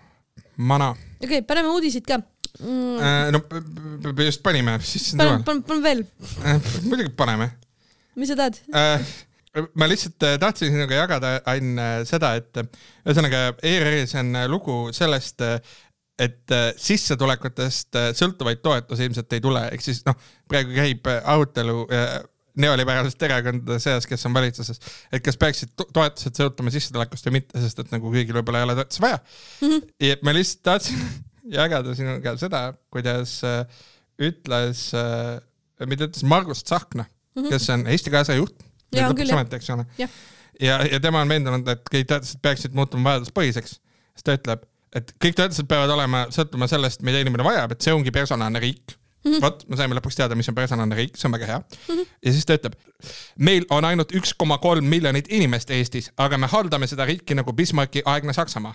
[0.56, 2.20] Mana okei okay,, paneme uudiseid ka
[2.60, 2.98] mm,.
[2.98, 3.30] äh,.
[3.34, 6.02] no just panime, siis paneme, paneme, veel,
[6.44, 7.50] äh, muidugi paneme
[8.18, 8.60] mis sa tahad?
[8.74, 9.14] äh,.
[9.78, 12.62] ma lihtsalt tahtsin sinuga jagada, Ain, äh, seda, et
[13.04, 15.42] ühesõnaga ERR-is on lugu sellest,
[16.14, 20.14] et sissetulekutest sõltuvaid toetusi ilmselt ei tule, ehk siis noh,
[20.46, 21.88] praegu käib arutelu
[22.60, 24.80] neoliberaalsete erakondade seas, kes on valitsuses,
[25.12, 28.76] et kas peaksid toetused sõltuma sissetulekust või mitte, sest et nagu kõigil võib-olla ei ole
[28.78, 29.66] toetusi vaja mm.
[29.66, 29.88] -hmm.
[30.08, 31.02] ja ma lihtsalt tahtsin
[31.52, 33.40] jagada sinuga seda, kuidas
[34.20, 34.84] ütles,
[35.84, 37.48] mida ütles Margus Tsahkna mm, -hmm.
[37.48, 38.62] kes on Eesti kaasa juht
[39.74, 39.86] ole.
[39.98, 40.08] ja,
[40.60, 43.78] ja, ja tema on veendunud, et kõik toetused peaksid muutuma vajaduspõhiseks,
[44.14, 47.94] siis ta ütleb, et kõik toetused peavad olema, sõltuma sellest, mida inimene vajab, et see
[47.94, 49.40] ongi personaalne riik Mm -hmm.
[49.40, 51.94] vot, me saime lõpuks teada, mis on personaalne riik, see on väga hea mm.
[51.94, 52.08] -hmm.
[52.26, 52.74] ja siis ta ütleb,
[53.38, 57.52] meil on ainult üks koma kolm miljonit inimest Eestis, aga me haldame seda riiki nagu
[57.52, 58.74] Bismarcki aegne Saksamaa.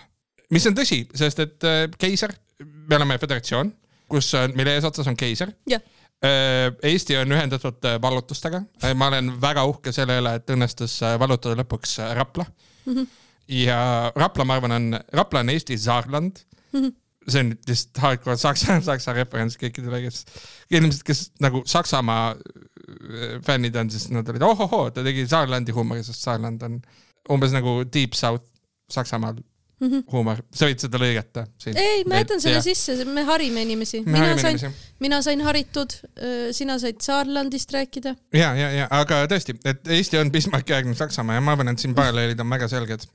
[0.50, 3.72] mis on tõsi, sest et äh, keiser, me oleme föderatsioon,
[4.10, 5.82] kus on, mille eesotsas on keiser yeah
[6.20, 10.98] Äh, Eesti on ühendatud äh, vallutustega, äh, ma olen väga uhke selle üle, et õnnestus
[11.16, 12.92] vallutada lõpuks Rapla mm.
[12.92, 13.06] -hmm.
[13.56, 13.78] ja
[14.12, 16.42] Rapla, ma arvan, on, Rapla on Eesti Saarland
[16.74, 16.82] mm.
[16.82, 16.92] -hmm.
[17.24, 20.26] see on lihtsalt hardcore saksa, saksa referents kõikidele, kes,
[20.70, 22.34] inimesed, kes nagu Saksamaa
[23.46, 26.82] fännid on, siis nad olid ohohoo, ta tegi Saarlandi huumori, sest Saarland on
[27.32, 28.44] umbes nagu Deep South
[28.92, 29.40] Saksamaal
[29.80, 30.02] mm -hmm.
[30.12, 34.02] huumor, sa võid seda lõigata ei, ma jätan selle sisse, me harime inimesi.
[34.06, 34.60] mina sain,
[35.00, 35.96] mina sain haritud,
[36.52, 38.14] sina said Saarlandist rääkida.
[38.34, 41.78] ja, ja, ja aga tõesti, et Eesti on Bismarcki aegne Saksamaa ja ma arvan, et
[41.78, 43.08] siin paralleelid on väga selged.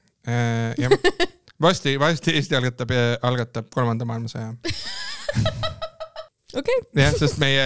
[0.78, 0.90] ja
[1.68, 4.54] varsti, varsti Eesti algatab, algatab kolmanda maailmasõja.
[6.62, 6.82] okei.
[6.96, 7.66] jah, sest meie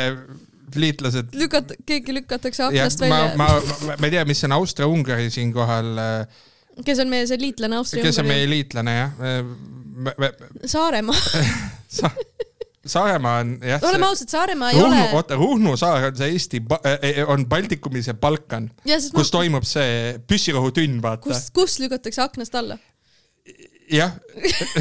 [0.75, 1.33] liitlased.
[1.33, 3.31] lükata, keegi lükatakse aknast välja.
[3.37, 6.45] ma, ma, ma ei tea, mis on Austria-Ungari siinkohal äh,
[6.85, 8.03] kes on meie see liitlane Austria?
[8.03, 10.33] kes on meie liitlane jah me,?
[10.65, 11.17] Saaremaa
[11.99, 12.11] Sa
[12.85, 13.83] Saaremaa on jah.
[13.83, 15.09] oleme ausad, Saaremaa ei Ruhnu, ole.
[15.13, 16.61] oota, Ruhnu saar on see Eesti,
[17.27, 19.23] on Baltikumis ja Balkan, kus ma...
[19.31, 21.21] toimub see püssirohutünn, vaata.
[21.27, 22.77] kus, kus lükatakse aknast alla?
[23.91, 24.15] jah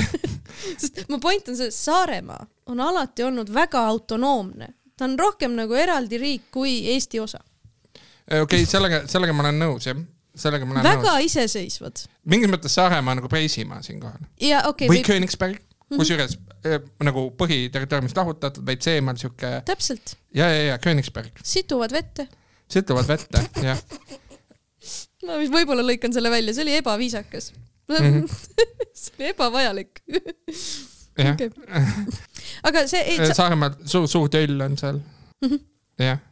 [0.81, 5.75] sest mu point on see, Saaremaa on alati olnud väga autonoomne, ta on rohkem nagu
[5.75, 7.43] eraldi riik kui Eesti osa.
[8.31, 9.99] okei okay,, sellega, sellega ma olen nõus, jah
[10.38, 11.29] sellega ma olen väga nõus.
[11.29, 12.05] iseseisvad.
[12.31, 14.20] mingis mõttes Saaremaa nagu Preisimaa siinkohal.
[14.70, 15.05] Okay, või või...
[15.07, 19.62] Königsberg mm -hmm., kusjuures äh, nagu põhiterritooriumist lahutatud, veits eemal sihuke.
[19.68, 20.16] täpselt.
[20.35, 21.40] ja, ja, ja Königsberg.
[21.42, 22.29] situvad vette.
[22.70, 23.81] situvad vette, jah.
[25.27, 27.53] ma võib-olla lõikan selle välja, see oli ebaviisakas
[27.88, 27.96] mm.
[27.96, 28.29] -hmm.
[29.03, 30.03] see oli ebavajalik
[31.18, 31.51] jah okay..
[32.68, 33.35] aga see ei, sa...
[33.42, 35.01] Saaremaal suur, suur töll on seal.
[35.44, 35.61] -hmm.
[35.98, 36.22] jah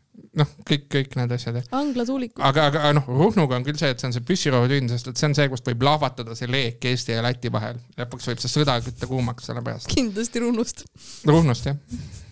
[0.41, 1.71] noh, kõik, kõik need asjad jah.
[1.79, 2.43] anglatuulikud.
[2.45, 5.31] aga, aga noh, Ruhnuga on küll see, et see on see püssirohutünn, sest et see
[5.31, 7.81] on see, kust võib lahvatada see leek Eesti ja Läti vahel.
[8.01, 9.91] lõpuks võib see sõda kütta kuumaks selle pärast.
[9.93, 10.87] kindlasti Ruhnust.
[11.29, 12.25] Ruhnust jah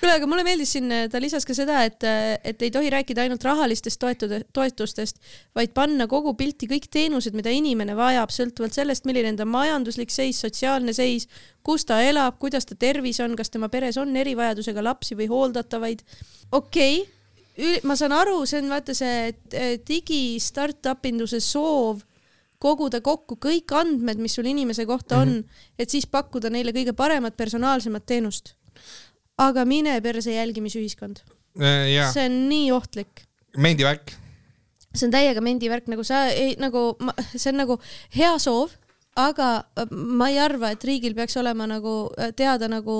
[0.00, 2.04] kuule, aga mulle meeldis siin, ta lisas ka seda, et,
[2.46, 5.20] et ei tohi rääkida ainult rahalistest toetude, toetustest,
[5.56, 10.40] vaid panna kogu pilti kõik teenused, mida inimene vajab, sõltuvalt sellest, milline enda majanduslik seis,
[10.40, 11.28] sotsiaalne seis,
[11.66, 16.04] kus ta elab, kuidas ta tervis on, kas tema peres on erivajadusega lapsi või hooldatavaid.
[16.52, 19.34] okei okay,, ma saan aru, see on vaata see
[19.88, 22.06] digi startup induse soov
[22.60, 25.68] koguda kokku kõik andmed, mis sul inimese kohta on mm, -hmm.
[25.78, 28.54] et siis pakkuda neile kõige paremat, personaalsemat teenust
[29.40, 31.22] aga mine perse jälgimisühiskond
[31.58, 32.12] äh,.
[32.12, 33.24] see on nii ohtlik.
[33.56, 34.14] mendivärk.
[34.94, 36.94] see on täiega mendivärk, nagu sa ei, nagu
[37.34, 37.78] see on nagu
[38.16, 38.74] hea soov,
[39.20, 42.96] aga äh, ma ei arva, et riigil peaks olema nagu äh, teada nagu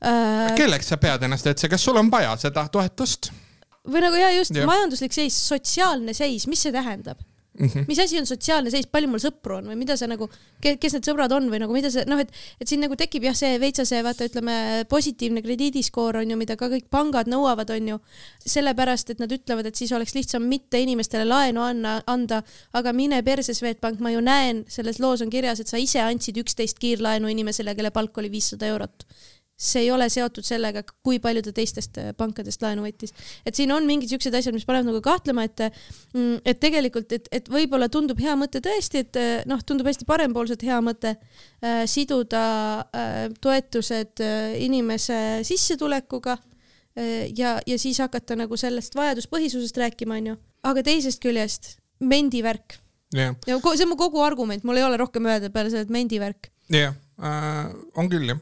[0.00, 0.54] äh,.
[0.58, 3.32] kelleks sa pead ennast üldse, kas sul on vaja seda toetust?
[3.86, 4.66] või nagu ja just ja.
[4.66, 7.20] majanduslik seis, sotsiaalne seis, mis see tähendab?
[7.58, 7.84] Mm -hmm.
[7.88, 10.28] mis asi on sotsiaalne seis, palju mul sõpru on või mida see nagu,
[10.60, 13.34] kes need sõbrad on või nagu mida see noh, et, et siin nagu tekib jah,
[13.34, 17.88] see veitsa see vaata, ütleme positiivne krediidiskoor on ju, mida ka kõik pangad nõuavad, on
[17.88, 17.98] ju.
[18.46, 22.42] sellepärast, et nad ütlevad, et siis oleks lihtsam mitte inimestele laenu anna, anda,
[22.72, 26.36] aga mine perse, Swedbank, ma ju näen, selles loos on kirjas, et sa ise andsid
[26.36, 29.06] üksteist kiirlaenu inimesele, kelle palk oli viissada eurot
[29.56, 33.14] see ei ole seotud sellega, kui palju ta teistest äh, pankadest laenu võttis.
[33.46, 35.62] et siin on mingid siuksed asjad, mis panevad nagu kahtlema, et
[36.12, 40.08] mm, et tegelikult, et, et võib-olla tundub hea mõte tõesti, et äh, noh, tundub hästi
[40.08, 42.42] parempoolselt hea mõte äh, siduda
[42.84, 50.36] äh, toetused äh, inimese sissetulekuga äh, ja, ja siis hakata nagu sellest vajaduspõhisusest rääkima, onju.
[50.68, 52.76] aga teisest küljest mendivärk
[53.16, 53.32] yeah..
[53.48, 56.52] ja see on mu kogu argument, mul ei ole rohkem öelda peale selle, et mendivärk.
[56.68, 57.02] jah yeah.
[57.16, 58.40] On küll jah.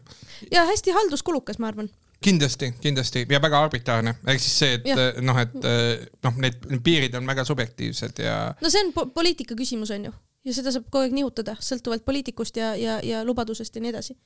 [0.51, 1.91] ja hästi halduskulukas, ma arvan
[2.25, 6.81] kindlasti, kindlasti ja väga arbitraarne, ehk siis see, et äh, noh, et äh, noh, need
[6.85, 8.39] piirid on väga subjektiivsed ja.
[8.61, 12.05] no see on po poliitika küsimus on ju ja seda saab kogu aeg nihutada sõltuvalt
[12.07, 14.17] poliitikust ja, ja, ja lubadusest ja nii edasi.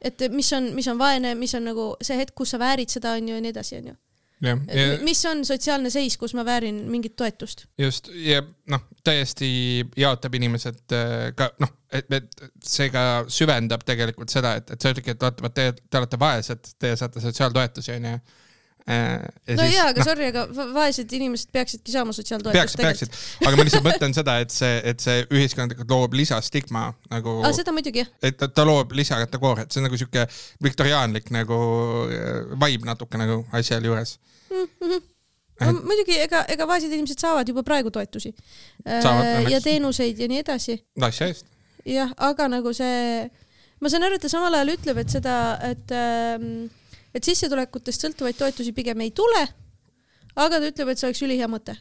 [0.00, 3.16] et mis on, mis on vaene, mis on nagu see hetk, kus sa väärid seda
[3.18, 3.96] on ju ja nii edasi, on ju.
[4.44, 7.66] jah, ja mis on sotsiaalne seis, kus ma väärin mingit toetust.
[7.78, 9.48] just ja noh, täiesti
[9.96, 14.92] jaotab inimesed äh, ka noh, et, et see ka süvendab tegelikult seda, et, et sa
[14.92, 18.18] ütledki, et vaata, vot te, te olete vaesed, te saate sotsiaaltoetusi onju.
[18.86, 23.16] No jaa, aga sorry, aga va- vaesed inimesed peaksidki saama sotsiaaltoetust peaksid, peaksid,
[23.48, 27.74] aga ma lihtsalt mõtlen seda, et see, et see ühiskondlikult loob lisastigma nagu, aa, seda
[27.74, 28.12] muidugi jah.
[28.22, 30.26] et ta, loob lisakategooriat, see on nagu sihuke
[30.62, 31.58] viktoriaanlik nagu
[32.06, 34.16] äh, vibe natuke nagu asja juures.
[34.52, 38.30] no muidugi, ega, ega vaesed inimesed saavad juba praegu toetusi.
[38.86, 40.78] Saavad, ja teenuseid ja nii edasi.
[41.10, 41.50] asja eest.
[41.88, 43.26] jah, aga nagu see,
[43.82, 45.36] ma saan aru, et ta samal ajal ütleb, et seda,
[45.74, 45.96] et,
[47.16, 49.46] et sissetulekutest sõltuvaid toetusi pigem ei tule.
[50.36, 51.76] aga ta ütleb, et see oleks ülihea mõte.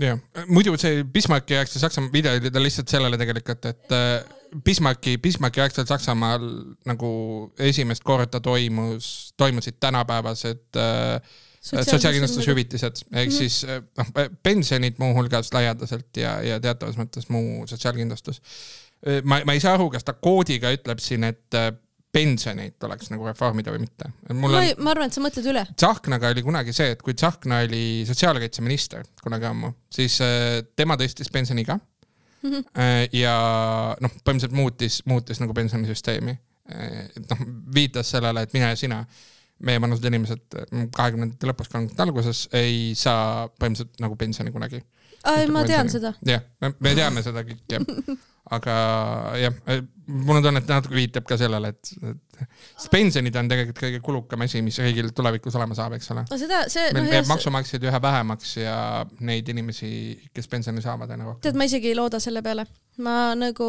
[0.00, 4.24] jah, muidu see Bismarcki aegsel Saksamaa video oli ta lihtsalt sellele tegelikult, et äh,
[4.64, 6.44] Bismarcki, Bismarcki aegsel Saksamaal
[6.88, 7.12] nagu
[7.60, 11.20] esimest korda toimus, toimusid tänapäevased äh,
[11.62, 13.36] sotsiaalkindlustushüvitised ehk Mhm.
[13.36, 18.42] siis äh, noh, pensionid muuhulgas laialdaselt ja, ja teatavas mõttes muu sotsiaalkindlustus.
[19.24, 21.72] ma, ma ei saa aru, kas ta koodiga ütleb siin, et äh,
[22.12, 24.10] pensioneid tuleks nagu reformida või mitte.
[24.32, 25.62] mul ma on ei, ma arvan, et sa mõtled üle.
[25.76, 31.32] Tsahknaga oli kunagi see, et kui Tsahkna oli sotsiaalkaitseminister kunagi ammu, siis äh, tema tõstis
[31.32, 31.78] pensioniiga
[32.42, 32.62] Mhm.
[32.74, 33.34] äh, ja
[34.02, 36.38] noh, põhimõtteliselt muutis, muutis nagu pensionisüsteemi.
[36.72, 37.40] noh,
[37.74, 39.00] viitas sellele, et mina ja sina,
[39.66, 40.54] meie vanused inimesed
[40.94, 44.80] kahekümnendate lõpus, kolmekümnendate alguses ei saa põhimõtteliselt nagu pensioni kunagi.
[45.52, 46.14] ma tean seda.
[46.26, 47.84] jah, me teame seda kõik jah,
[48.52, 48.74] aga
[49.40, 49.54] jah,
[50.12, 51.90] mul on tunne, et natuke viitab ka sellele, et,
[52.42, 56.24] et pensionid on tegelikult kõige kulukam asi, mis riigil tulevikus olema saab, eks ole.
[56.28, 58.76] no seda, see, meil noh jääb maksumaksjaid üha vähemaks ja
[59.24, 59.90] neid inimesi,
[60.34, 61.42] kes pensioni saavad, on rohkem.
[61.46, 62.66] tead, ma isegi ei looda selle peale.
[63.04, 63.68] ma nagu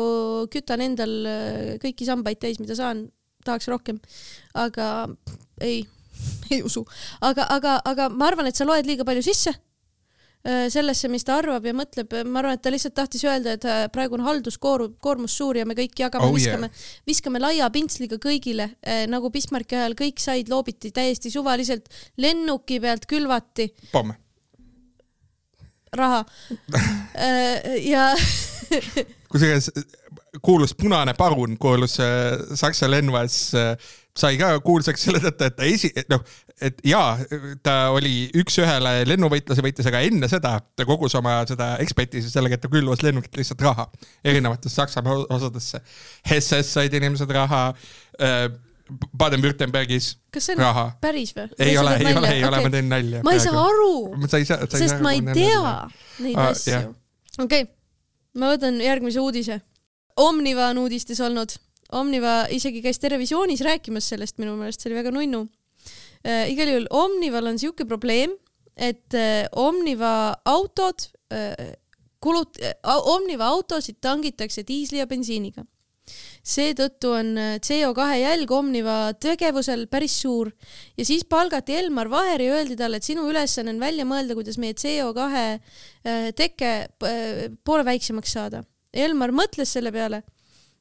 [0.54, 3.08] kütan endal äh, kõiki sambaid täis, mida saan,
[3.46, 4.00] tahaks rohkem,
[4.58, 4.90] aga
[5.62, 5.84] ei,
[6.54, 6.86] ei usu.
[7.22, 9.56] aga, aga, aga ma arvan, et sa loed liiga palju sisse
[10.44, 13.86] sellesse, mis ta arvab ja mõtleb, ma arvan, et ta lihtsalt tahtis öelda, et äh,
[13.94, 16.58] praegu on halduskoormus suur ja me kõik jagame Oh oh,, yeah.
[16.58, 16.70] viskame,
[17.08, 18.70] viskame laia pintsliga kõigile,
[19.12, 21.88] nagu Bismarcki ajal kõik said, loobiti täiesti suvaliselt,
[22.20, 24.12] lennuki pealt külvati pomm.
[25.96, 26.24] raha.
[27.94, 28.12] ja
[29.32, 29.72] kusjuures
[30.42, 33.78] kuulus punane parun kuulus äh, Saksa lennuväes äh,
[34.18, 36.22] sai ka kuulsaks selle tõttu, et ta esi, noh,
[36.62, 37.18] et jaa,
[37.66, 42.64] ta oli üks-ühele lennuvõitluse võitis, aga enne seda ta kogus oma seda ekspertiisi sellega, et
[42.66, 43.88] ta külvas lennukit lihtsalt raha
[44.24, 45.82] erinevatesse Saksamaa osadesse.
[46.30, 47.66] Hesses said inimesed raha
[48.22, 48.48] äh,,
[49.18, 50.90] Baden-Württembergis kas see on raha.
[51.02, 51.48] päris või?
[51.64, 53.22] ei ole, ei ole, ei ole, ma teen nalja.
[53.24, 53.94] ma ei saa aru,
[54.28, 55.78] sest ma ei tea
[56.20, 56.82] neid Aa, asju
[57.40, 57.70] okei okay.,
[58.40, 59.60] ma võtan järgmise uudise.
[60.22, 61.56] Omniva on uudistes olnud.
[61.94, 65.46] Omniva isegi käis Terevisioonis rääkimas sellest minu meelest, see oli väga nunnu.
[66.24, 68.36] Igal juhul Omnival on siuke probleem,
[68.76, 71.76] et äh, Omniva autod äh,
[72.24, 75.66] kulut- äh,, Omniva autosid tangitakse diisli ja bensiiniga
[76.44, 80.52] seetõttu on äh, CO2 jälg Omniva tegevusel päris suur
[80.98, 84.60] ja siis palgati Elmar Vaher ja öeldi talle, et sinu ülesanne on välja mõelda, kuidas
[84.60, 88.64] meie CO2 äh, teke äh, poole väiksemaks saada.
[88.94, 90.22] Elmar mõtles selle peale,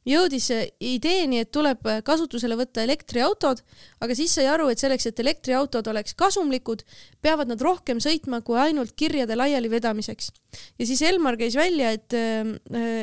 [0.09, 3.63] jõudis äh, ideeni, et tuleb äh, kasutusele võtta elektriautod,
[4.03, 6.85] aga siis sai aru, et selleks, et elektriautod oleks kasumlikud,
[7.23, 10.31] peavad nad rohkem sõitma kui ainult kirjade laialivedamiseks.
[10.79, 12.15] ja siis Elmar käis välja, et,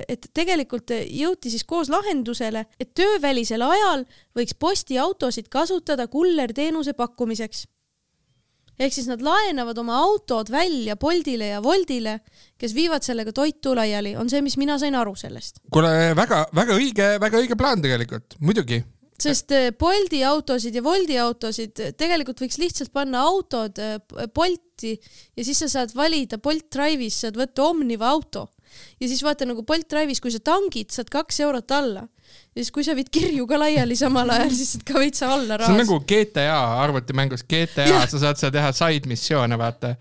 [0.07, 4.05] et tegelikult jõuti siis koos lahendusele, et töövälisel ajal
[4.37, 7.65] võiks postiautosid kasutada kullerteenuse pakkumiseks
[8.79, 12.19] ehk siis nad laenavad oma autod välja Boltile ja Woldile,
[12.59, 15.61] kes viivad sellega toitu laiali, on see, mis mina sain aru sellest.
[15.73, 18.81] kuule, väga, väga õige, väga õige plaan tegelikult, muidugi.
[19.19, 23.97] sest eh, Bolti autosid ja Woldi autosid eh, tegelikult võiks lihtsalt panna autod eh,
[24.33, 28.47] Bolti ja siis sa saad valida Bolt Drive'is, saad võtta Omniva auto
[28.99, 32.71] ja siis vaata nagu Bolt Drive'is, kui sa tangid, saad kaks eurot alla ja siis,
[32.75, 35.81] kui sa viid kirju ka laiali samal ajal, siis saad ka veits alla see on
[35.83, 39.95] nagu GTA arvutimängus GTA, sa saad seal teha side missioone, vaata.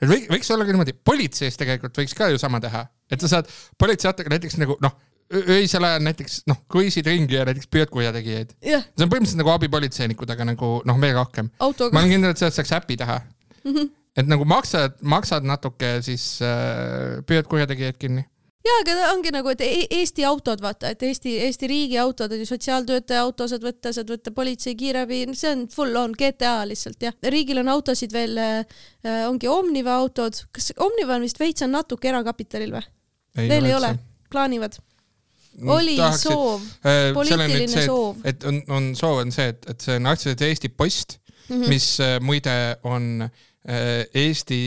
[0.00, 3.36] et võiks, võiks olla ka niimoodi, politseis tegelikult võiks ka ju sama teha, et sa
[3.36, 4.98] saad politseiautoga näiteks nagu noh,
[5.30, 8.56] öisel ajal näiteks noh, kruiisid ringi ja näiteks püüad kurjategijaid.
[8.66, 11.50] jah, see on põhimõtteliselt nagu abipolitseinikud, aga nagu noh, veel rohkem.
[11.60, 13.72] ma olen kindel, et sellest saaks äpi teha mm.
[13.72, 13.90] -hmm.
[14.16, 18.24] Et nagu maksad, maksad natuke, siis äh, püüad kurjategijaid kinni.
[18.66, 22.42] ja, aga ongi nagu, et E- Eesti autod, vaata, et Eesti, Eesti riigi autod on
[22.42, 27.02] ju sotsiaaltöötaja auto saad võtta, saad võtta politsei, kiirabi, see on full on GTA lihtsalt
[27.02, 27.14] jah.
[27.22, 28.64] riigil on autosid veel äh,,
[29.28, 32.84] ongi Omniva autod, kas Omniva on vist veits on natuke erakapitalil või?
[33.38, 33.94] veel ei ole,
[34.30, 34.76] plaanivad.
[35.66, 38.16] oli Tahaksid- soov, Äh, poliitiline see, soov.
[38.24, 41.18] et, on, on soov on see, et, et see on aktsiaselts Eesti Post
[41.48, 41.54] mm.
[41.62, 41.68] -hmm.
[41.68, 43.30] mis äh, muide on äh,
[43.66, 44.60] Eesti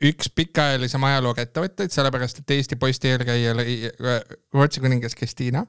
[0.00, 4.22] üks pikaajalisem ajalooga ettevõtteid, sellepärast et Eesti Posti eelkäija oli äh,
[4.54, 5.64] Rootsi kuningas Kristiina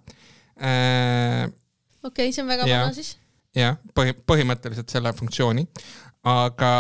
[0.56, 1.50] äh,.
[2.04, 3.16] okei okay,, see on väga vana siis.
[3.58, 5.66] jah, põhi, põhimõtteliselt selle funktsiooni,
[6.32, 6.74] aga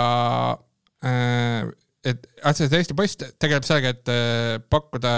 [1.04, 1.67] äh,
[2.08, 5.15] et otseselt Eesti Post tegeleb sellega, et äh, pakkuda,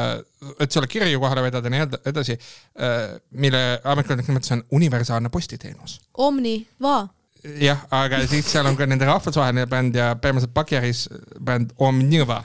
[0.58, 5.30] et sulle kirju kohale vedada ja nii ed- edasi äh,, mille ametkondlik nimetus on universaalne
[5.34, 6.00] postiteenus.
[6.18, 7.04] Omni, va.
[7.44, 11.06] jah, aga siis seal on ka nende rahvusvaheline bänd ja põhimõtteliselt Bakieris
[11.44, 12.44] bänd Omniva.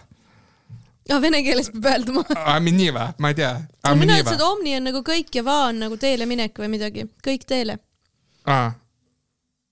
[1.08, 2.24] Ah, vene keeles peab hääldama.
[2.56, 3.54] Omniva, ma ei tea.
[3.96, 7.06] mina ütlesin, et Omni on nagu kõik ja va on nagu teele minek või midagi,
[7.24, 7.78] kõik teele.
[8.48, 8.66] aa,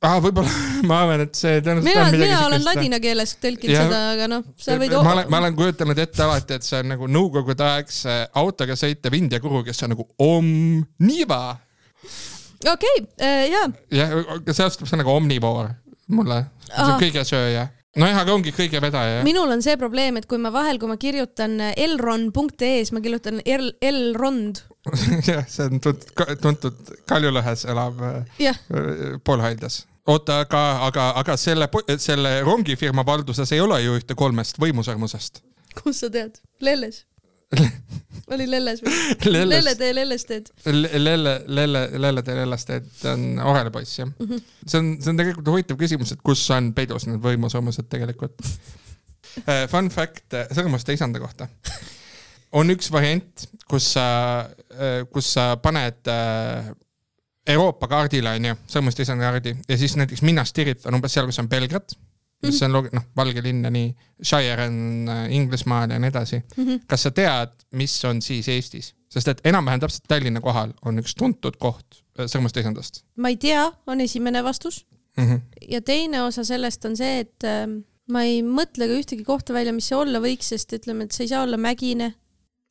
[0.07, 0.53] aa, võib-olla
[0.89, 3.85] ma arvan, et see tõenäoliselt mina, mina olen siukest- ladina keeles tõlkinud Jah.
[3.91, 4.97] seda, aga noh, sa võid.
[4.97, 9.43] ma olen, ma olen kujutanud ette alati, et see on nagu nõukogude-aegse autoga sõitev India
[9.45, 11.43] kuru, kes on nagu Omniva.
[12.73, 13.03] okei,
[13.51, 14.14] jaa, jah,
[14.53, 15.73] seostub see nagu omnivoor
[16.12, 17.01] mulle, see on Aa.
[17.01, 17.64] kõigesööja.
[17.97, 19.27] nojah, aga ongi kõigevedaja, jah.
[19.27, 23.73] minul on see probleem, et kui ma vahel, kui ma kirjutan elron.ee-s, ma kirjutan el-,
[23.83, 24.62] elrond.
[25.31, 28.61] jah, see on tuntud, tuntud Kaljulõhes elav äh, jah,
[29.27, 29.85] poolhaiglas.
[30.07, 31.69] oota, aga, aga, aga selle,
[32.03, 35.42] selle rongifirma valduses ei ole ju ühte kolmest võimusõrmusest.
[35.83, 36.40] kust sa tead?
[36.62, 37.05] Lelles.
[38.35, 38.95] oli Lelles või?
[39.31, 40.49] Lelle tee Lelles teed.
[40.67, 44.11] Lelle, Lelle, Lelle tee Lellest, et ta on Orele poiss, jah.
[44.19, 48.43] see on, see on tegelikult huvitav küsimus, et kus on peidus need võimusõrmused tegelikult.
[49.73, 51.49] Fun fact äh, sõrmuste isanda kohta.
[52.57, 54.07] on üks variant, kus sa,
[55.13, 56.71] kus sa paned äh,
[57.47, 61.39] Euroopa kaardile onju, sõrmuste isanda kaardi ja siis näiteks Minas Tirith on umbes seal, kus
[61.43, 61.95] on Belgrad,
[62.42, 66.42] mis on loogi- noh, valge linn ja nii, Shire on äh, Inglismaal ja nii edasi.
[66.87, 71.16] kas sa tead, mis on siis Eestis, sest et enam-vähem täpselt Tallinna kohal on üks
[71.16, 74.85] tuntud koht äh, sõrmuste isandast ma ei tea, on esimene vastus.
[75.16, 75.25] mm.
[75.25, 75.40] -hmm.
[75.70, 77.81] ja teine osa sellest on see, et ähm,
[78.12, 81.27] ma ei mõtle ka ühtegi kohta välja, mis see olla võiks, sest ütleme, et see
[81.27, 82.14] ei saa olla mägine.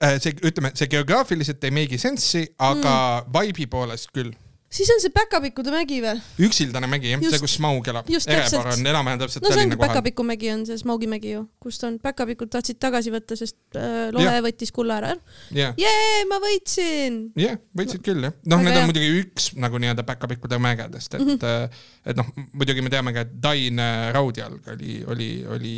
[0.03, 3.35] Äh, see, ütleme, see geograafiliselt ei make'i sense'i, aga mm.
[3.35, 4.33] vibe'i poolest küll.
[4.75, 6.19] Siis on see Päkapikude mägi või?
[6.47, 7.29] üksildane mägi, Just.
[7.31, 8.09] see, kus Smaug elab.
[8.09, 9.93] Erebar on enam-vähem täpselt no Tallinna kohal.
[9.93, 14.09] Päkapiku mägi on see Smaugi mägi ju, kust on Päkapikud tahtsid tagasi võtta, sest äh,
[14.15, 14.41] lohe Jah.
[14.45, 15.13] võttis kulla ära.
[15.55, 17.19] jah, jee, ma võitsin.
[17.39, 18.35] jah, võtsid küll jah.
[18.51, 21.39] noh, need on muidugi üks nagu nii-öelda päkapikkude mägedest, et mm.
[21.39, 21.83] -hmm.
[22.11, 25.75] et noh, muidugi me teame ka, et Dain äh, Raudjalg oli, oli, oli,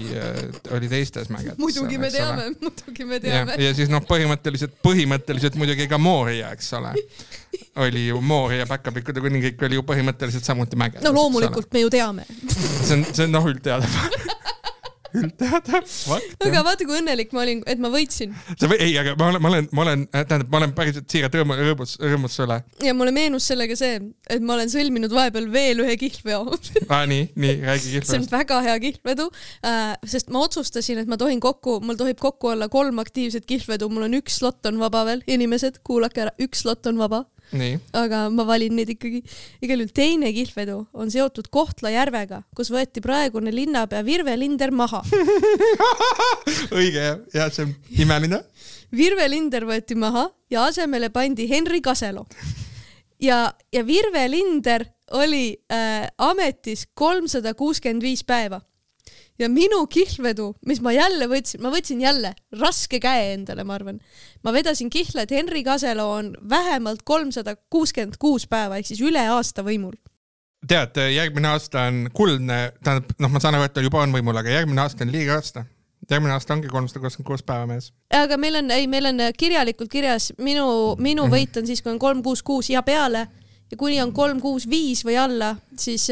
[0.74, 1.60] oli teistes mägedes.
[1.66, 6.74] muidugi me teame, muidugi me teame., ja siis noh, põhimõtteliselt, põhimõtteliselt muidugi ka Mooria, eks
[6.80, 6.96] ole.
[7.84, 11.06] oli ju Mooria päkapikkude kuningriik oli ju põhimõtteliselt samuti mägedes.
[11.06, 12.28] no loomulikult me ju teame.
[12.48, 13.88] see on, see on noh, üldteada.
[15.16, 19.30] üldteada aga vaata, kui õnnelik ma olin, et ma võitsin sa või, ei, aga ma
[19.32, 22.60] olen, ma olen, ma olen, tähendab, ma olen päriselt siiralt rõõmu, rõõmus, rõõmus sulle.
[22.84, 27.30] ja mulle meenus sellega see, et ma olen sõlminud vahepeal veel ühe kihlveo aa, nii,
[27.36, 29.30] nii, räägi see on väga hea kihlvedu
[29.66, 33.90] äh,, sest ma otsustasin, et ma tohin kokku, mul tohib kokku olla kolm aktiivset kihlvedu,
[33.94, 37.26] mul on üks slot on vaba veel, inimesed, kuulake ära, üks slot on vaba,
[37.96, 39.22] aga ma valin neid ikkagi.
[39.64, 45.04] igal juhul teine kihlvedu on seotud Kohtla-Järvega, kus võeti praegune linnapea Virve Linder maha.
[46.78, 48.42] õige ja, ja see on imeline.
[48.92, 52.26] Virve Linder võeti maha ja asemele pandi Henri Kaselo.
[53.20, 58.62] ja, ja Virve Linder oli äh, ametis kolmsada kuuskümmend viis päeva.
[59.40, 64.02] Ja minu kihlvedu, mis ma jälle võtsin, ma võtsin jälle raske käe endale, ma arvan.
[64.44, 69.28] ma vedasin kihla, et Henri Kaselo on vähemalt kolmsada kuuskümmend kuus päeva ehk siis üle
[69.30, 69.96] aasta võimul.
[70.68, 74.38] tead, järgmine aasta on kuldne, tähendab, noh, ma saan aru, et ta juba on võimul,
[74.38, 75.66] aga järgmine aasta on liiga aasta.
[76.10, 77.92] järgmine aasta ongi kolmsada kakskümmend kuus päeva mees.
[78.14, 82.00] aga meil on, ei, meil on kirjalikult kirjas minu, minu võit on siis, kui on
[82.00, 83.28] kolm, kuus, kuus ja peale
[83.72, 86.10] ja kuni on kolm, kuus, viis või alla, siis,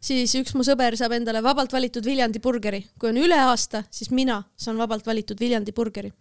[0.00, 2.84] siis üks mu sõber saab endale vabalt valitud Viljandi burgeri.
[2.98, 6.12] kui on üle aasta, siis mina saan vabalt valitud Viljandi burgeri.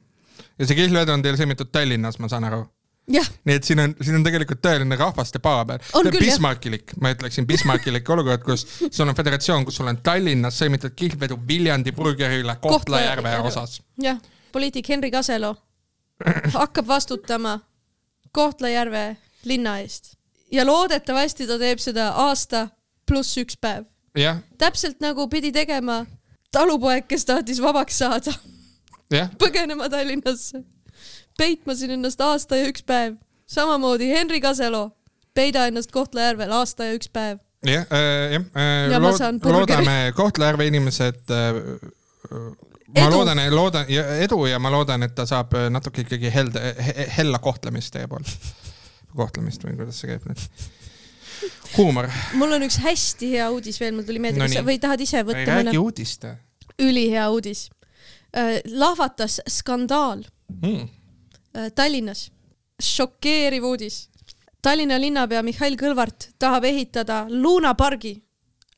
[0.59, 2.65] ja see kihlvedu on teil sõlmitud Tallinnas, ma saan aru.
[3.07, 5.83] nii et siin on, siin on tegelikult tõeline rahvaste jah.
[6.19, 11.39] Bismarckilik, ma ütleksin Bismarckilik olukord, kus sul on föderatsioon, kus sul on Tallinnas sõlmitud kihlvedu
[11.47, 13.81] Viljandi burgeri üle Kohtla-Järve Kohtla- osas.
[14.01, 14.19] jah,
[14.51, 15.55] poliitik Henri Kaselo
[16.53, 17.59] hakkab vastutama
[18.31, 20.17] Kohtla-Järve linna eest
[20.51, 22.67] ja loodetavasti ta teeb seda aasta
[23.07, 23.87] pluss üks päev.
[24.17, 26.03] jah, täpselt nagu pidi tegema
[26.53, 28.33] talupoeg, kes tahtis vabaks saada,
[29.13, 30.63] jah, põgenema Tallinnasse,
[31.37, 33.17] peitma siin ennast aasta ja üks päev.
[33.47, 34.89] samamoodi Henri Kaselo,
[35.37, 37.39] peida ennast Kohtla-Järvel aasta ja üks päev.
[37.65, 38.47] jah, jah
[38.91, 39.59] Ja ma lood, saan burgeri.
[39.59, 41.61] loodame Kohtla-Järve inimesed äh,
[42.87, 43.17] ma Edu.
[43.17, 46.61] loodan, loodan ja edu ja ma loodan, et ta saab natuke ikkagi helde,
[47.17, 48.31] hella kohtlemist teie poolt.
[49.17, 50.43] kohtlemist või kuidas see käib nüüd?
[51.77, 52.09] huumor.
[52.33, 55.27] mul on üks hästi hea uudis veel, mul tuli meelde No või tahad ise ei
[55.27, 55.79] võtta räägi mõne?
[55.79, 56.27] uudist.
[56.79, 57.67] ülihea uudis
[58.35, 58.61] äh,.
[58.65, 60.23] lahvatas skandaal
[60.61, 60.87] mm..
[61.75, 62.31] Tallinnas.
[62.83, 64.09] šokeeriv uudis.
[64.61, 68.13] Tallinna linnapea Mihhail Kõlvart tahab ehitada luunapargi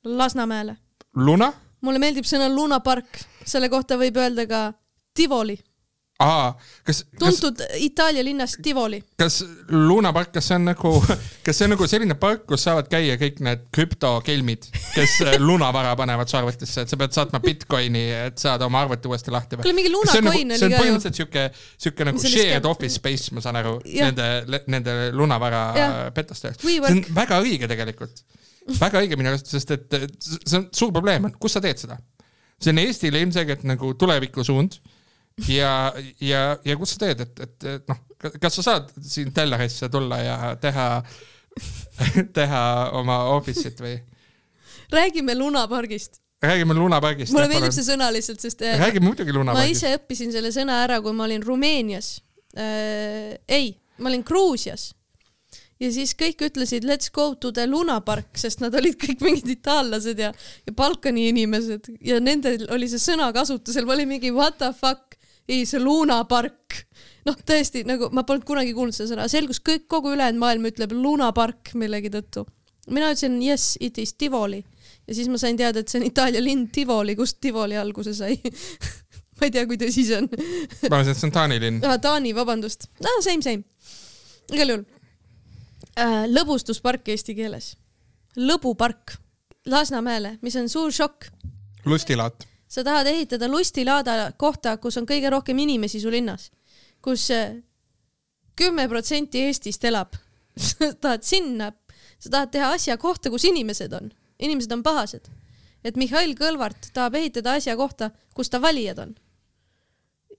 [0.03, 0.77] Lasnamäele.
[1.15, 1.51] Luna?
[1.81, 4.61] mulle meeldib sõna luunapark, selle kohta võib öelda ka
[5.15, 5.57] Tivoli,
[6.19, 6.51] aa,
[6.83, 8.99] kas, kas, tuntud Itaalia linnas Tivoli.
[9.19, 9.39] kas
[9.71, 10.91] Luna park, kas see on nagu,
[11.45, 15.93] kas see on nagu selline park, kus saavad käia kõik need krüptokelmid, kes äh, lunavara
[15.99, 19.69] panevad su arvutisse, et sa pead saatma Bitcoini, et saada oma arvuti uuesti lahti või?
[19.69, 20.83] kuule, mingi see on nagu, luunacoin see oli on ka ju.
[20.83, 21.47] põhimõtteliselt siuke,
[21.87, 22.69] siuke nagu shared scam.
[22.73, 24.29] office space, ma saan aru, nende,
[24.67, 25.97] nende lunavara Jah.
[26.15, 26.67] pettuste jaoks.
[26.67, 28.23] see on väga õige tegelikult,
[28.75, 31.79] väga õige minu arust, sest et et see on suur probleem on, kus sa teed
[31.79, 31.95] seda?
[32.59, 34.81] see on Eestile ilmselgelt nagu tulevikusuund
[35.47, 37.99] ja, ja, ja kus sa teed, et, et, et noh,
[38.41, 40.87] kas sa saad siin Tellerisse tulla ja teha,
[42.37, 42.63] teha
[42.99, 43.97] oma office'it või?
[44.91, 46.21] räägime luunapargist.
[46.41, 47.31] räägime lunapargist.
[47.33, 49.83] mulle meeldib see sõna lihtsalt, sest äh, räägime muidugi ma lunapargist.
[49.83, 52.19] ise õppisin selle sõna ära, kui ma olin Rumeenias
[52.57, 53.35] äh,.
[53.47, 54.93] ei, ma olin Gruusias.
[55.79, 59.53] ja siis kõik ütlesid let's go to the Luna Park, sest nad olid kõik mingid
[59.59, 60.33] itaallased ja,
[60.65, 65.18] ja Balkani inimesed ja nendel oli see sõna kasutusel, ma olin mingi what the fuck,
[65.49, 66.83] ei see Luna Park.
[67.27, 70.93] noh, tõesti nagu ma polnud kunagi kuulnud seda sõna, selgus kõik, kogu ülejäänud maailm ütleb
[70.95, 72.45] Luna Park millegi tõttu.
[72.89, 74.63] mina ütlesin yes, it is Tivoli
[75.07, 78.37] ja siis ma sain teada, et see on Itaalia linn Tivoli, kust Tivoli alguse sai
[79.39, 81.81] ma ei tea, kui tõsi see on ma arvasin, et see on Taani linn.
[81.85, 81.97] ah,.
[82.01, 82.89] Taani, vabandust.
[83.03, 83.65] no same, same.
[84.53, 84.85] igal juhul
[85.95, 86.27] äh,.
[86.29, 87.73] lõbustuspark eesti keeles.
[88.37, 89.17] lõbupark
[89.69, 91.27] Lasnamäele, mis on suur šokk.
[91.85, 92.48] lustilaat.
[92.69, 96.51] Sa tahad ehitada lustilaada kohta, kus on kõige rohkem inimesi su linnas,
[97.01, 97.29] kus
[98.59, 100.17] kümme protsenti Eestist elab.
[100.59, 101.71] sa tahad sinna,
[102.19, 105.29] sa tahad teha asja kohta, kus inimesed on, inimesed on pahased.
[105.83, 109.15] et Mihhail Kõlvart tahab ehitada asja kohta, kus ta valijad on.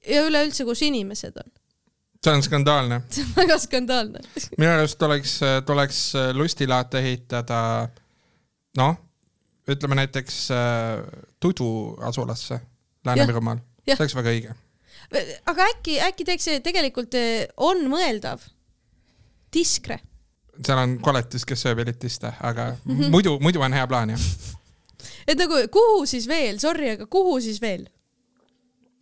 [0.09, 1.51] ja üleüldse, kus inimesed on.
[2.25, 3.03] see on skandaalne.
[3.11, 4.21] see on väga skandaalne.
[4.59, 6.03] minu arust tuleks, tuleks
[6.37, 7.89] lustilaat ehitada,
[8.77, 8.99] noh,
[9.75, 11.03] ütleme näiteks äh,
[11.41, 12.61] Tudu asulasse
[13.07, 13.61] Lääne-Virumaal.
[13.89, 14.55] See oleks väga õige.
[15.51, 18.43] aga äkki, äkki teeks see tegelikult eh, on mõeldav.
[19.53, 19.99] Diskre.
[20.67, 23.11] seal on koletis, kes sööb elitiste, aga Mhm.
[23.11, 24.21] muidu, muidu on hea plaan jah.
[25.29, 27.87] et nagu kuhu siis veel, sorry, aga kuhu siis veel?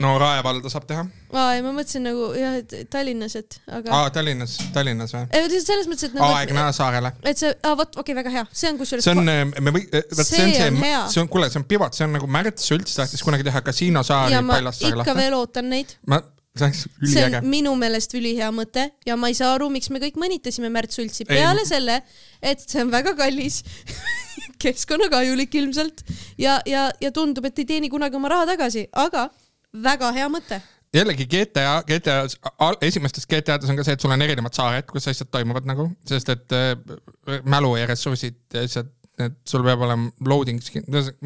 [0.02, 1.02] No Rae valda saab teha.
[1.34, 3.90] aa, ei ma mõtlesin nagu jah, et Tallinnas, et aga.
[3.96, 5.24] aa, Tallinnas, Tallinnas või?
[5.58, 7.10] selles mõttes, et nagu, Aegna saarele.
[7.26, 9.88] et see, aa vot, okei okay,, väga hea, see on kusjuures see on, me või,
[9.90, 12.62] vot see on See see see on, kuule, see on pivot, see on nagu Märt
[12.62, 15.16] Sults tahtis kunagi teha kasiinosaari Paljassaare ikka lahti.
[15.18, 15.96] veel ootan neid.
[16.06, 16.20] ma,
[16.54, 17.50] see oleks see üliäge on.
[17.56, 21.26] minu meelest ülihea mõte ja ma ei saa aru, miks me kõik mõnitasime Märt Sultsi
[21.26, 21.32] Ei.
[21.32, 21.98] peale selle,
[22.38, 23.64] et see on väga kallis,
[24.62, 26.06] keskkonnakahjulik ilmselt
[26.38, 29.26] ja, ja, ja tundub, et ei teeni kunagi oma raha tagasi, aga
[29.82, 30.60] väga hea mõte.
[30.94, 32.20] jällegi GTA, GTA,
[32.80, 36.30] esimestes GTA-des on ka see, et sul on erinevad saared, kus asjad toimuvad nagu, sest
[36.32, 38.88] et äh, mälu ja ressursid ja asjad,
[39.20, 40.62] et sul peab olema loading,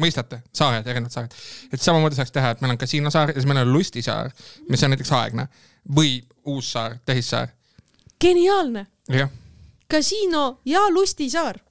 [0.01, 1.35] mõistate, saared, erinevad saared.
[1.71, 4.33] et samamoodi saaks teha, et meil on kasiinosaar ja siis meil on lustisaar,
[4.69, 5.47] mis on näiteks Aegna
[5.95, 6.17] või
[6.49, 7.53] Uussaar, Tehissaar,
[8.19, 8.87] geniaalne,
[9.87, 11.61] kasiino ja lustisaar.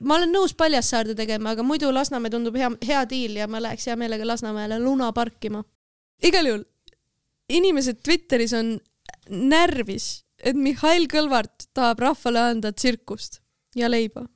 [0.00, 3.88] Ma olen nõus Paljassaarde tegema, aga muidu Lasnamäe tundub hea, hea diil ja ma läheks
[3.90, 5.64] hea meelega Lasnamäele luna parkima.
[6.22, 6.64] igal juhul,
[7.48, 8.78] inimesed Twitteris on
[9.30, 13.40] närvis, et Mihhail Kõlvart tahab rahvale anda tsirkust
[13.76, 14.26] ja leiba,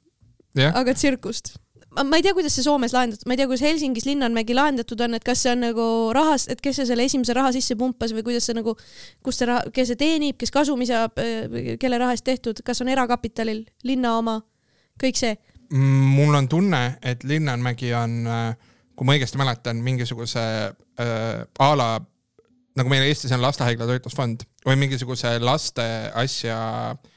[0.56, 1.56] aga tsirkust.
[2.04, 5.16] ma ei tea, kuidas see Soomes lahendatud, ma ei tea, kuidas Helsingis Linnanmägi lahendatud on,
[5.16, 8.26] et kas see on nagu rahas, et kes see selle esimese raha sisse pumpas või
[8.26, 8.76] kuidas see nagu,
[9.24, 11.18] kus see raha, kes see teenib, kes kasumi saab,
[11.80, 14.38] kelle raha eest tehtud, kas on erakapitalil, linna oma,
[15.02, 15.36] kõik see.
[15.70, 18.22] mul on tunne, et Linnanmägi on,
[18.96, 21.88] kui ma õigesti mäletan, mingisuguse äh, a la
[22.78, 25.84] nagu meil Eestis on lastehaigla toitlusfond või mingisuguse laste
[26.14, 26.58] asja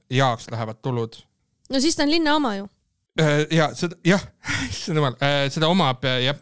[0.09, 1.15] jaoks lähevad tulud
[1.71, 2.67] no siis ta on linna oma ju.
[3.21, 4.23] Äh, ja seda, jah,
[4.71, 5.15] issand jumal,
[5.51, 6.39] seda omab äh, jah,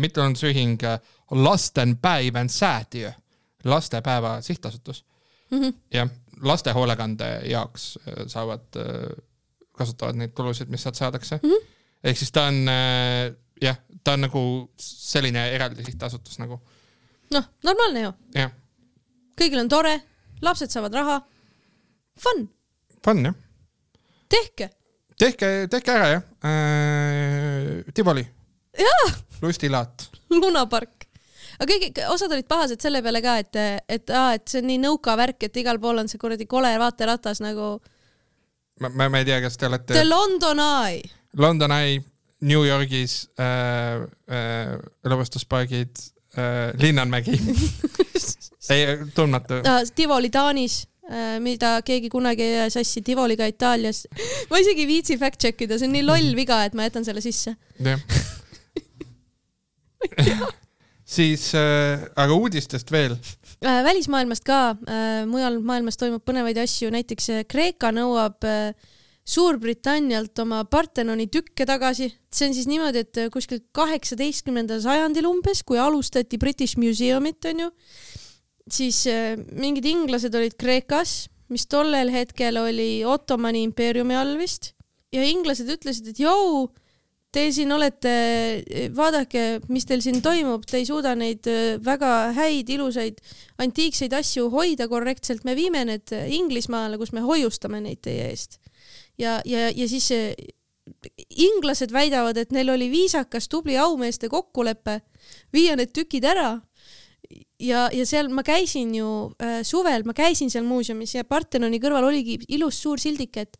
[0.00, 0.98] mittetulundusühing äh,
[1.30, 3.12] Lastenpäiven säätiö,
[3.64, 5.04] lastepäeva sihtasutus
[5.50, 5.74] Mhm.
[5.92, 6.08] jah,
[6.42, 8.76] lastehoolekande jaoks äh, saavad,
[9.80, 11.48] kasutavad neid tulusid, mis sealt saadakse mm.
[11.48, 11.70] -hmm.
[12.04, 14.42] ehk siis ta on äh, jah, ta on nagu
[14.80, 16.60] selline eraldi sihtasutus nagu
[17.34, 18.12] noh, normaalne ju,
[19.40, 19.94] kõigil on tore,
[20.44, 21.18] lapsed saavad raha.
[22.20, 22.44] Fun,
[23.04, 23.36] fun jah,
[24.28, 24.70] tehke.
[25.18, 28.26] tehke, tehke ära jah äh,, Tivoli,
[28.76, 29.12] jaa,
[29.44, 31.06] lustilaat, lunapark.
[31.60, 34.82] aga kõik, osad olid pahased selle peale ka, et, et aa, et see on nii
[34.84, 37.78] nõuka värk, et igal pool on see kuradi kole vaateratas nagu
[38.80, 41.04] ma, ma, ma ei tea, kas te olete The London Eye.
[41.38, 42.00] London Eye
[42.40, 44.00] New Yorgis äh,
[44.32, 46.00] äh, lõbustuspargid
[46.36, 47.36] äh, Linnanmägi
[48.72, 49.60] ei, tundmatu.
[49.94, 50.86] Tivoli Taanis,
[51.42, 54.06] mida keegi kunagi ei aja sassi Tivoliga Itaalias.
[54.50, 57.04] ma isegi ei viitsi fact check ida, see on nii loll viga, et ma jätan
[57.06, 57.56] selle sisse.
[57.84, 58.00] jah.
[61.16, 63.18] siis äh,, aga uudistest veel.
[63.60, 64.60] Äh, välismaailmast ka,
[65.28, 68.72] mujal maailmas toimub põnevaid asju, näiteks äh, Kreeka nõuab äh,
[69.30, 72.08] Suurbritannialt oma Partenoni tükke tagasi.
[72.32, 77.68] see on siis niimoodi, et äh, kuskil kaheksateistkümnendal sajandil umbes, kui alustati British Museumit, onju,
[78.70, 84.72] siis äh, mingid inglased olid Kreekas, mis tollel hetkel oli Ottomani impeeriumi all vist
[85.12, 86.70] ja inglased ütlesid, et jõu,
[87.32, 88.12] te siin olete,
[88.96, 93.20] vaadake, mis teil siin toimub, te ei suuda neid äh, väga häid, ilusaid
[93.62, 98.58] antiikseid asju hoida korrektselt, me viime need Inglismaale, kus me hoiustame neid teie eest.
[99.18, 100.32] ja, ja, ja siis äh,
[101.30, 105.00] inglased väidavad, et neil oli viisakas tubli aumeeste kokkulepe
[105.54, 106.56] viia need tükid ära
[107.60, 109.08] ja, ja seal ma käisin ju
[109.42, 113.58] äh, suvel, ma käisin seal muuseumis ja Partenoni kõrval oligi ilus suur sildike, et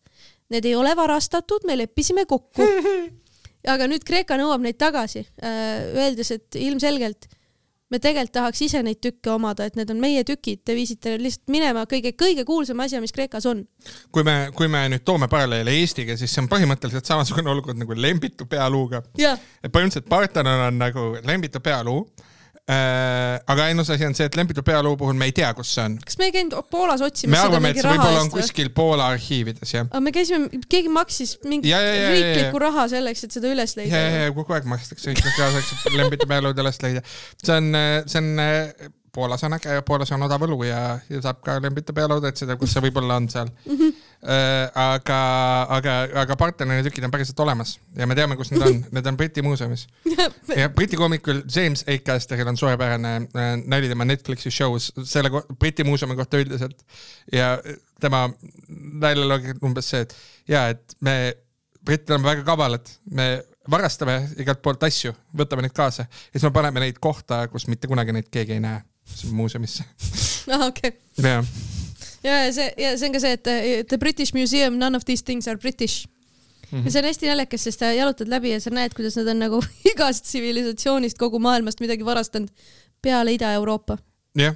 [0.50, 2.66] need ei ole varastatud, me leppisime kokku.
[3.68, 7.28] aga nüüd Kreeka nõuab neid tagasi äh,, öeldes, et ilmselgelt
[7.90, 11.50] me tegelikult tahaks ise neid tükke omada, et need on meie tükid, te viisite lihtsalt
[11.52, 13.64] minema, kõige, kõige kuulsam asi, mis Kreekas on.
[14.14, 17.96] kui me, kui me nüüd toome paralleele Eestiga, siis see on põhimõtteliselt samasugune olukord nagu
[17.98, 19.02] lembitu pealuuga.
[19.18, 22.04] et põhimõtteliselt Parthenon on nagu lembitu pealuu.
[22.70, 25.96] Aga ainus asi on see, et lembitu pealuu puhul me ei tea, kus see on.
[26.04, 28.70] kas me ei käinud Poolas me otsimas seda arvame, et see raha võib-olla on kuskil
[28.76, 29.88] Poola arhiivides jah.
[29.90, 32.14] aga me käisime, keegi maksis mingi Ja, ja, ja, ja, ja.
[32.16, 35.74] riiklikku raha selleks, et seda üles ja, leida ja, ja kogu aeg makstakse kõik kaasaks,
[35.90, 37.04] et lembitu pealuud üles leida.
[37.42, 37.70] see on,
[38.06, 38.32] see on
[39.10, 40.80] äh, Poola sõna, Poolas on odav õlu ja,
[41.10, 43.50] ja saab ka lembitu pealuud otsida, kus see võib-olla on seal.
[44.20, 45.20] aga,
[45.76, 45.92] aga,
[46.22, 49.42] aga Parthenoni tükid on päriselt olemas ja me teame, kus need on, need on Briti
[49.44, 49.86] muuseumis.
[50.60, 56.16] ja Briti koomikul James Acasteril on suurepärane äh, nali tema Netflixi show's selle Briti muuseumi
[56.18, 56.84] kohta üldiselt.
[57.32, 57.56] Ja
[58.00, 58.26] tema
[58.68, 60.14] naljaloogia on umbes see, et
[60.48, 61.16] ja et me,
[61.84, 63.30] britid oleme väga kavalad, me
[63.70, 66.06] varastame igalt poolt asju, võtame neid kaasa.
[66.08, 68.82] Ja siis me paneme neid kohta, kus mitte kunagi neid keegi ei näe,
[69.30, 69.84] muuseumisse.
[70.54, 70.66] ah,.
[70.66, 71.44] okei okay., jah,
[72.24, 75.04] ja ja see ja see on ka see, et eh, The British Museum, none of
[75.04, 76.06] these things are British
[76.70, 76.78] mm.
[76.78, 76.84] -hmm.
[76.84, 79.38] ja see on hästi naljakas, sest sa jalutad läbi ja sa näed, kuidas nad on
[79.38, 82.48] nagu igast tsivilisatsioonist kogu maailmast midagi varastanud
[83.02, 83.98] peale Ida-Euroopa.
[84.38, 84.54] jah,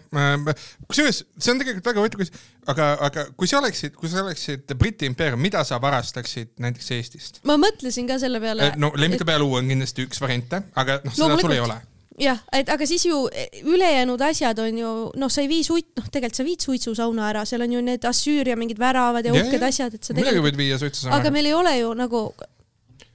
[0.88, 2.20] kusjuures see on tegelikult väga huvitav
[2.66, 7.40] aga, aga kui sa oleksid, kui sa oleksid Briti impeerium, mida sa varastaksid näiteks Eestist?
[7.48, 8.72] ma mõtlesin ka selle peale.
[8.76, 11.80] no lemmiku pealuu on kindlasti üks variante, aga noh, seda sul ei ole.
[12.20, 15.88] jah, et aga siis ju eh, ülejäänud asjad on ju noh, sa ei vii suit,
[15.98, 19.66] noh, tegelikult sa viid suitsusauna ära, seal on ju need Assüüria mingid väravad ja uhked
[19.66, 21.32] asjad, et sa muidugi tegelikult, võid viia suitsusauna aga.
[21.34, 22.22] meil ei ole ju nagu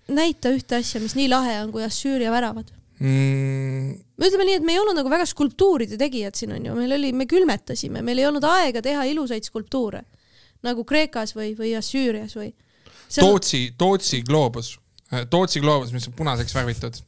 [0.10, 2.72] näita ühte asja, mis nii lahe on kui Assüüria väravad.
[3.00, 6.98] Mm, me ütleme nii, et me ei olnud nagu väga skulptuuride tegijad siin onju, meil
[6.98, 10.04] oli, me külmetasime, meil ei olnud aega teha ilusaid skulptuure.
[10.68, 12.50] Nagu Kreekas või, või Assüürias või.
[13.16, 14.74] Tootsi, Tootsi gloobus,
[15.32, 17.00] Tootsi gloobus, mis on punaseks värvitud,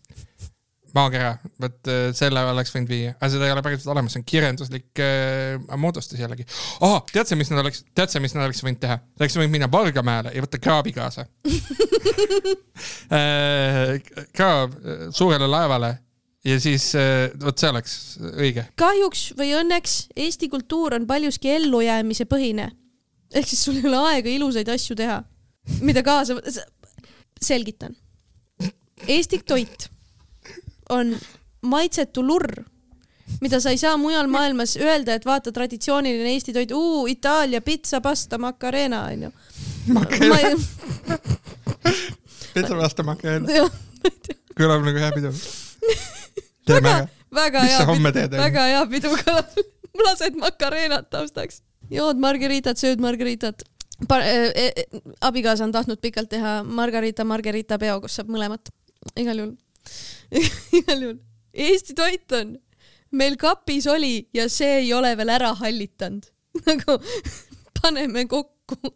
[0.95, 1.31] maakera,
[1.61, 5.01] vot äh, selle oleks võinud viia, aga seda ei ole päriselt olemas, see on kirjanduslik
[5.03, 6.45] äh, moodustis jällegi
[6.85, 6.99] oh,.
[7.11, 8.97] tead sa, mis nad oleks, tead sa, mis nad oleks võinud teha?
[8.99, 11.25] Nad oleks võinud minna Vargamäele ja võtta kraabi kaasa
[13.17, 13.97] äh,.
[14.35, 15.93] kraab äh, suurele laevale
[16.47, 16.87] ja siis
[17.43, 17.95] vot see oleks
[18.31, 18.65] õige.
[18.81, 22.71] kahjuks või õnneks Eesti kultuur on paljuski ellujäämise põhine.
[23.33, 25.21] ehk siis sul ei ole aega ilusaid asju teha,
[25.85, 26.39] mida kaasa
[27.41, 27.93] selgitan.
[29.09, 29.90] Eesti toit
[30.91, 31.15] on
[31.61, 32.63] maitsetu lurr,
[33.41, 36.71] mida sa ei saa mujal maailmas öelda, et vaata traditsiooniline Eesti toit,
[37.11, 39.31] Itaalia pitsa, pasta, macarena onju.
[42.53, 43.71] pitsa vastu makreel, jah,
[44.57, 45.33] kõlab nagu hea pidu.
[46.67, 46.95] väga
[47.31, 49.59] väga hea pidu väga hea pidu kõlab.
[50.05, 51.61] lased macareenat taustaks.
[51.91, 53.63] jood margaritat, sööd margaritat.
[54.11, 54.85] E e
[55.21, 58.71] abikaasa on tahtnud pikalt teha Margarita Margarita peo, kus saab mõlemat.
[59.15, 59.55] igal juhul,
[60.79, 61.19] igal juhul.
[61.53, 62.55] Eesti toit on,
[63.11, 66.29] meil kapis oli ja see ei ole veel ära hallitanud.
[66.67, 66.97] nagu
[67.81, 68.95] paneme kokku.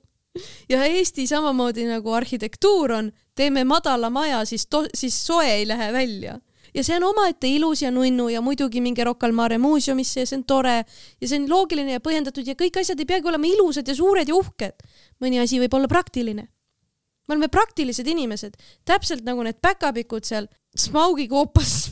[0.70, 6.40] ja Eesti samamoodi nagu arhitektuur on, teeme madala maja, siis, siis soe ei lähe välja
[6.76, 10.28] ja see on omaette ilus ja nunnu ja muidugi minge Rocca al Mare muuseumisse ja
[10.28, 13.48] see on tore ja see on loogiline ja põhjendatud ja kõik asjad ei peagi olema
[13.48, 14.84] ilusad ja suured ja uhked.
[15.24, 16.50] mõni asi võib olla praktiline.
[17.28, 18.56] Me oleme praktilised inimesed,
[18.86, 21.92] täpselt nagu need päkapikud seal Smaugi koopas.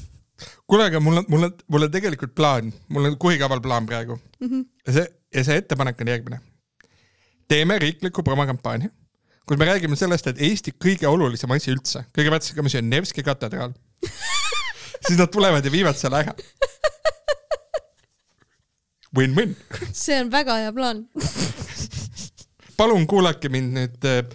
[0.68, 4.18] kuule, aga mul on, mul on, mul on tegelikult plaan, mul on kuhikaval plaan praegu
[4.40, 4.50] mm.
[4.50, 4.66] -hmm.
[4.88, 6.40] ja see, ja see ettepanek on järgmine.
[7.48, 8.90] teeme riikliku promokampaania,
[9.48, 13.24] kus me räägime sellest, et Eesti kõige olulisem asi üldse, kõigepealt see, mis on Nevski
[13.24, 13.74] katedraal
[15.08, 16.34] siis nad tulevad ja viivad selle ära.
[19.18, 19.56] Win-win.
[19.94, 21.06] see on väga hea plaan
[22.78, 24.26] palun kuulake mind nüüd jah,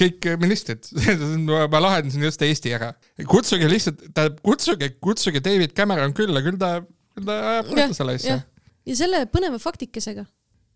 [0.00, 0.88] kõik ministrid,
[1.72, 2.92] ma lahendasin just Eesti ära.
[3.30, 6.80] kutsuge lihtsalt, tähendab, kutsuge, kutsuge David Cameron külla, küll ta,
[7.14, 8.40] küll ta ajab korda selle asja
[8.86, 10.26] ja selle põneva faktikesega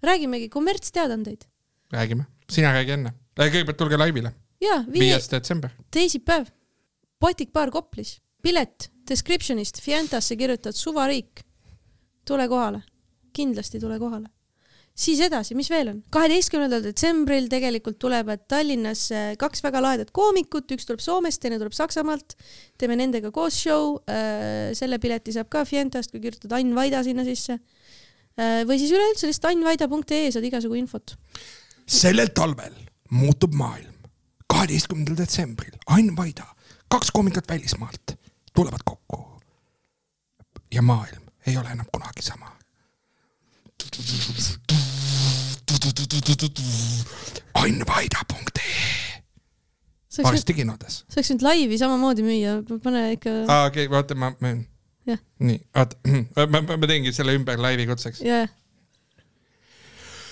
[0.03, 1.45] räägimegi kommertsteadaandeid.
[1.93, 3.13] räägime, sina räägi enne.
[3.37, 4.33] kõigepealt tulge laivile,
[4.93, 5.71] viies detsember.
[5.91, 6.47] teisipäev,
[7.21, 11.45] Baltic Bar Koplis, pilet description'ist Fientasse kirjutad suvariik.
[12.25, 12.83] tule kohale,
[13.33, 14.29] kindlasti tule kohale.
[14.97, 16.01] Siis edasi, mis veel on?
[16.13, 22.37] kaheteistkümnendal detsembril tegelikult tulevad Tallinnasse kaks väga lahedat koomikut, üks tuleb Soomest, teine tuleb Saksamaalt.
[22.79, 23.99] teeme nendega koos show,
[24.77, 27.59] selle pileti saab ka Fientast, kui kirjutad Ain Vaida sinna sisse.
[28.39, 31.17] või siis üleüldse lihtsalt annvaida.ee saad igasugu infot.
[31.87, 32.75] sellel talvel
[33.11, 33.95] muutub maailm.
[34.47, 36.47] kaheteistkümnendal detsembril Ain Vaida,
[36.89, 38.17] kaks koomikut välismaalt
[38.55, 39.27] tulevad kokku.
[40.73, 42.60] ja maailm ei ole enam kunagi sama.
[47.55, 49.11] ainvaida.ee
[50.23, 51.05] varsti kinodes.
[51.09, 54.65] sa oleks võinud laivi samamoodi müüa, pane ikka, aa, okei, vaata, ma müün.
[55.43, 55.97] Nii, oota,
[56.53, 58.21] ma, ma teengi selle ümber laivi kutseks.
[58.27, 58.49] jah,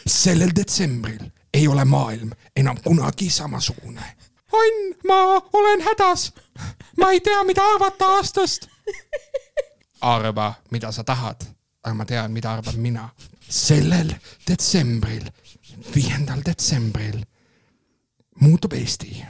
[0.07, 1.25] sellel detsembril
[1.55, 4.15] ei ole maailm enam kunagi samasugune.
[4.59, 5.17] Ann, ma
[5.53, 6.33] olen hädas.
[6.97, 8.69] ma ei tea, mida arvata aastast.
[10.15, 11.45] arva, mida sa tahad,
[11.83, 13.09] aga ma tean, mida arvan mina.
[13.49, 14.13] Sellel
[14.49, 15.25] detsembril,
[15.95, 17.23] viiendal detsembril
[18.41, 19.25] muutub Eesti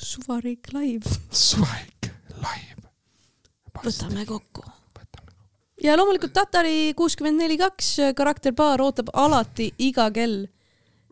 [0.00, 2.88] suvariik live, suvalik live.
[3.84, 4.64] võtame kokku.
[5.82, 10.46] ja loomulikult Tatari kuuskümmend neli kaks karakterpaar ootab alati iga kell.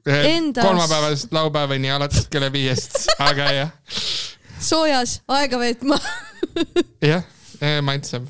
[0.09, 3.73] Endas- kolmapäevast laupäevani alates kella viiest, aga jah,
[4.61, 5.99] soojas aega veetma.
[7.13, 7.25] jah,
[7.83, 8.25] maitsev,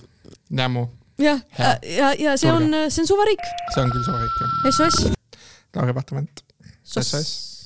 [0.51, 0.89] nämu,
[1.19, 1.75] jah, Hea.
[1.97, 3.45] ja, ja see on, see on suvariik,
[3.75, 4.73] see on küll suva ikka.
[4.73, 5.13] SOS.
[5.77, 6.45] Lauri Pahtement.
[6.85, 7.58] SOS SOS.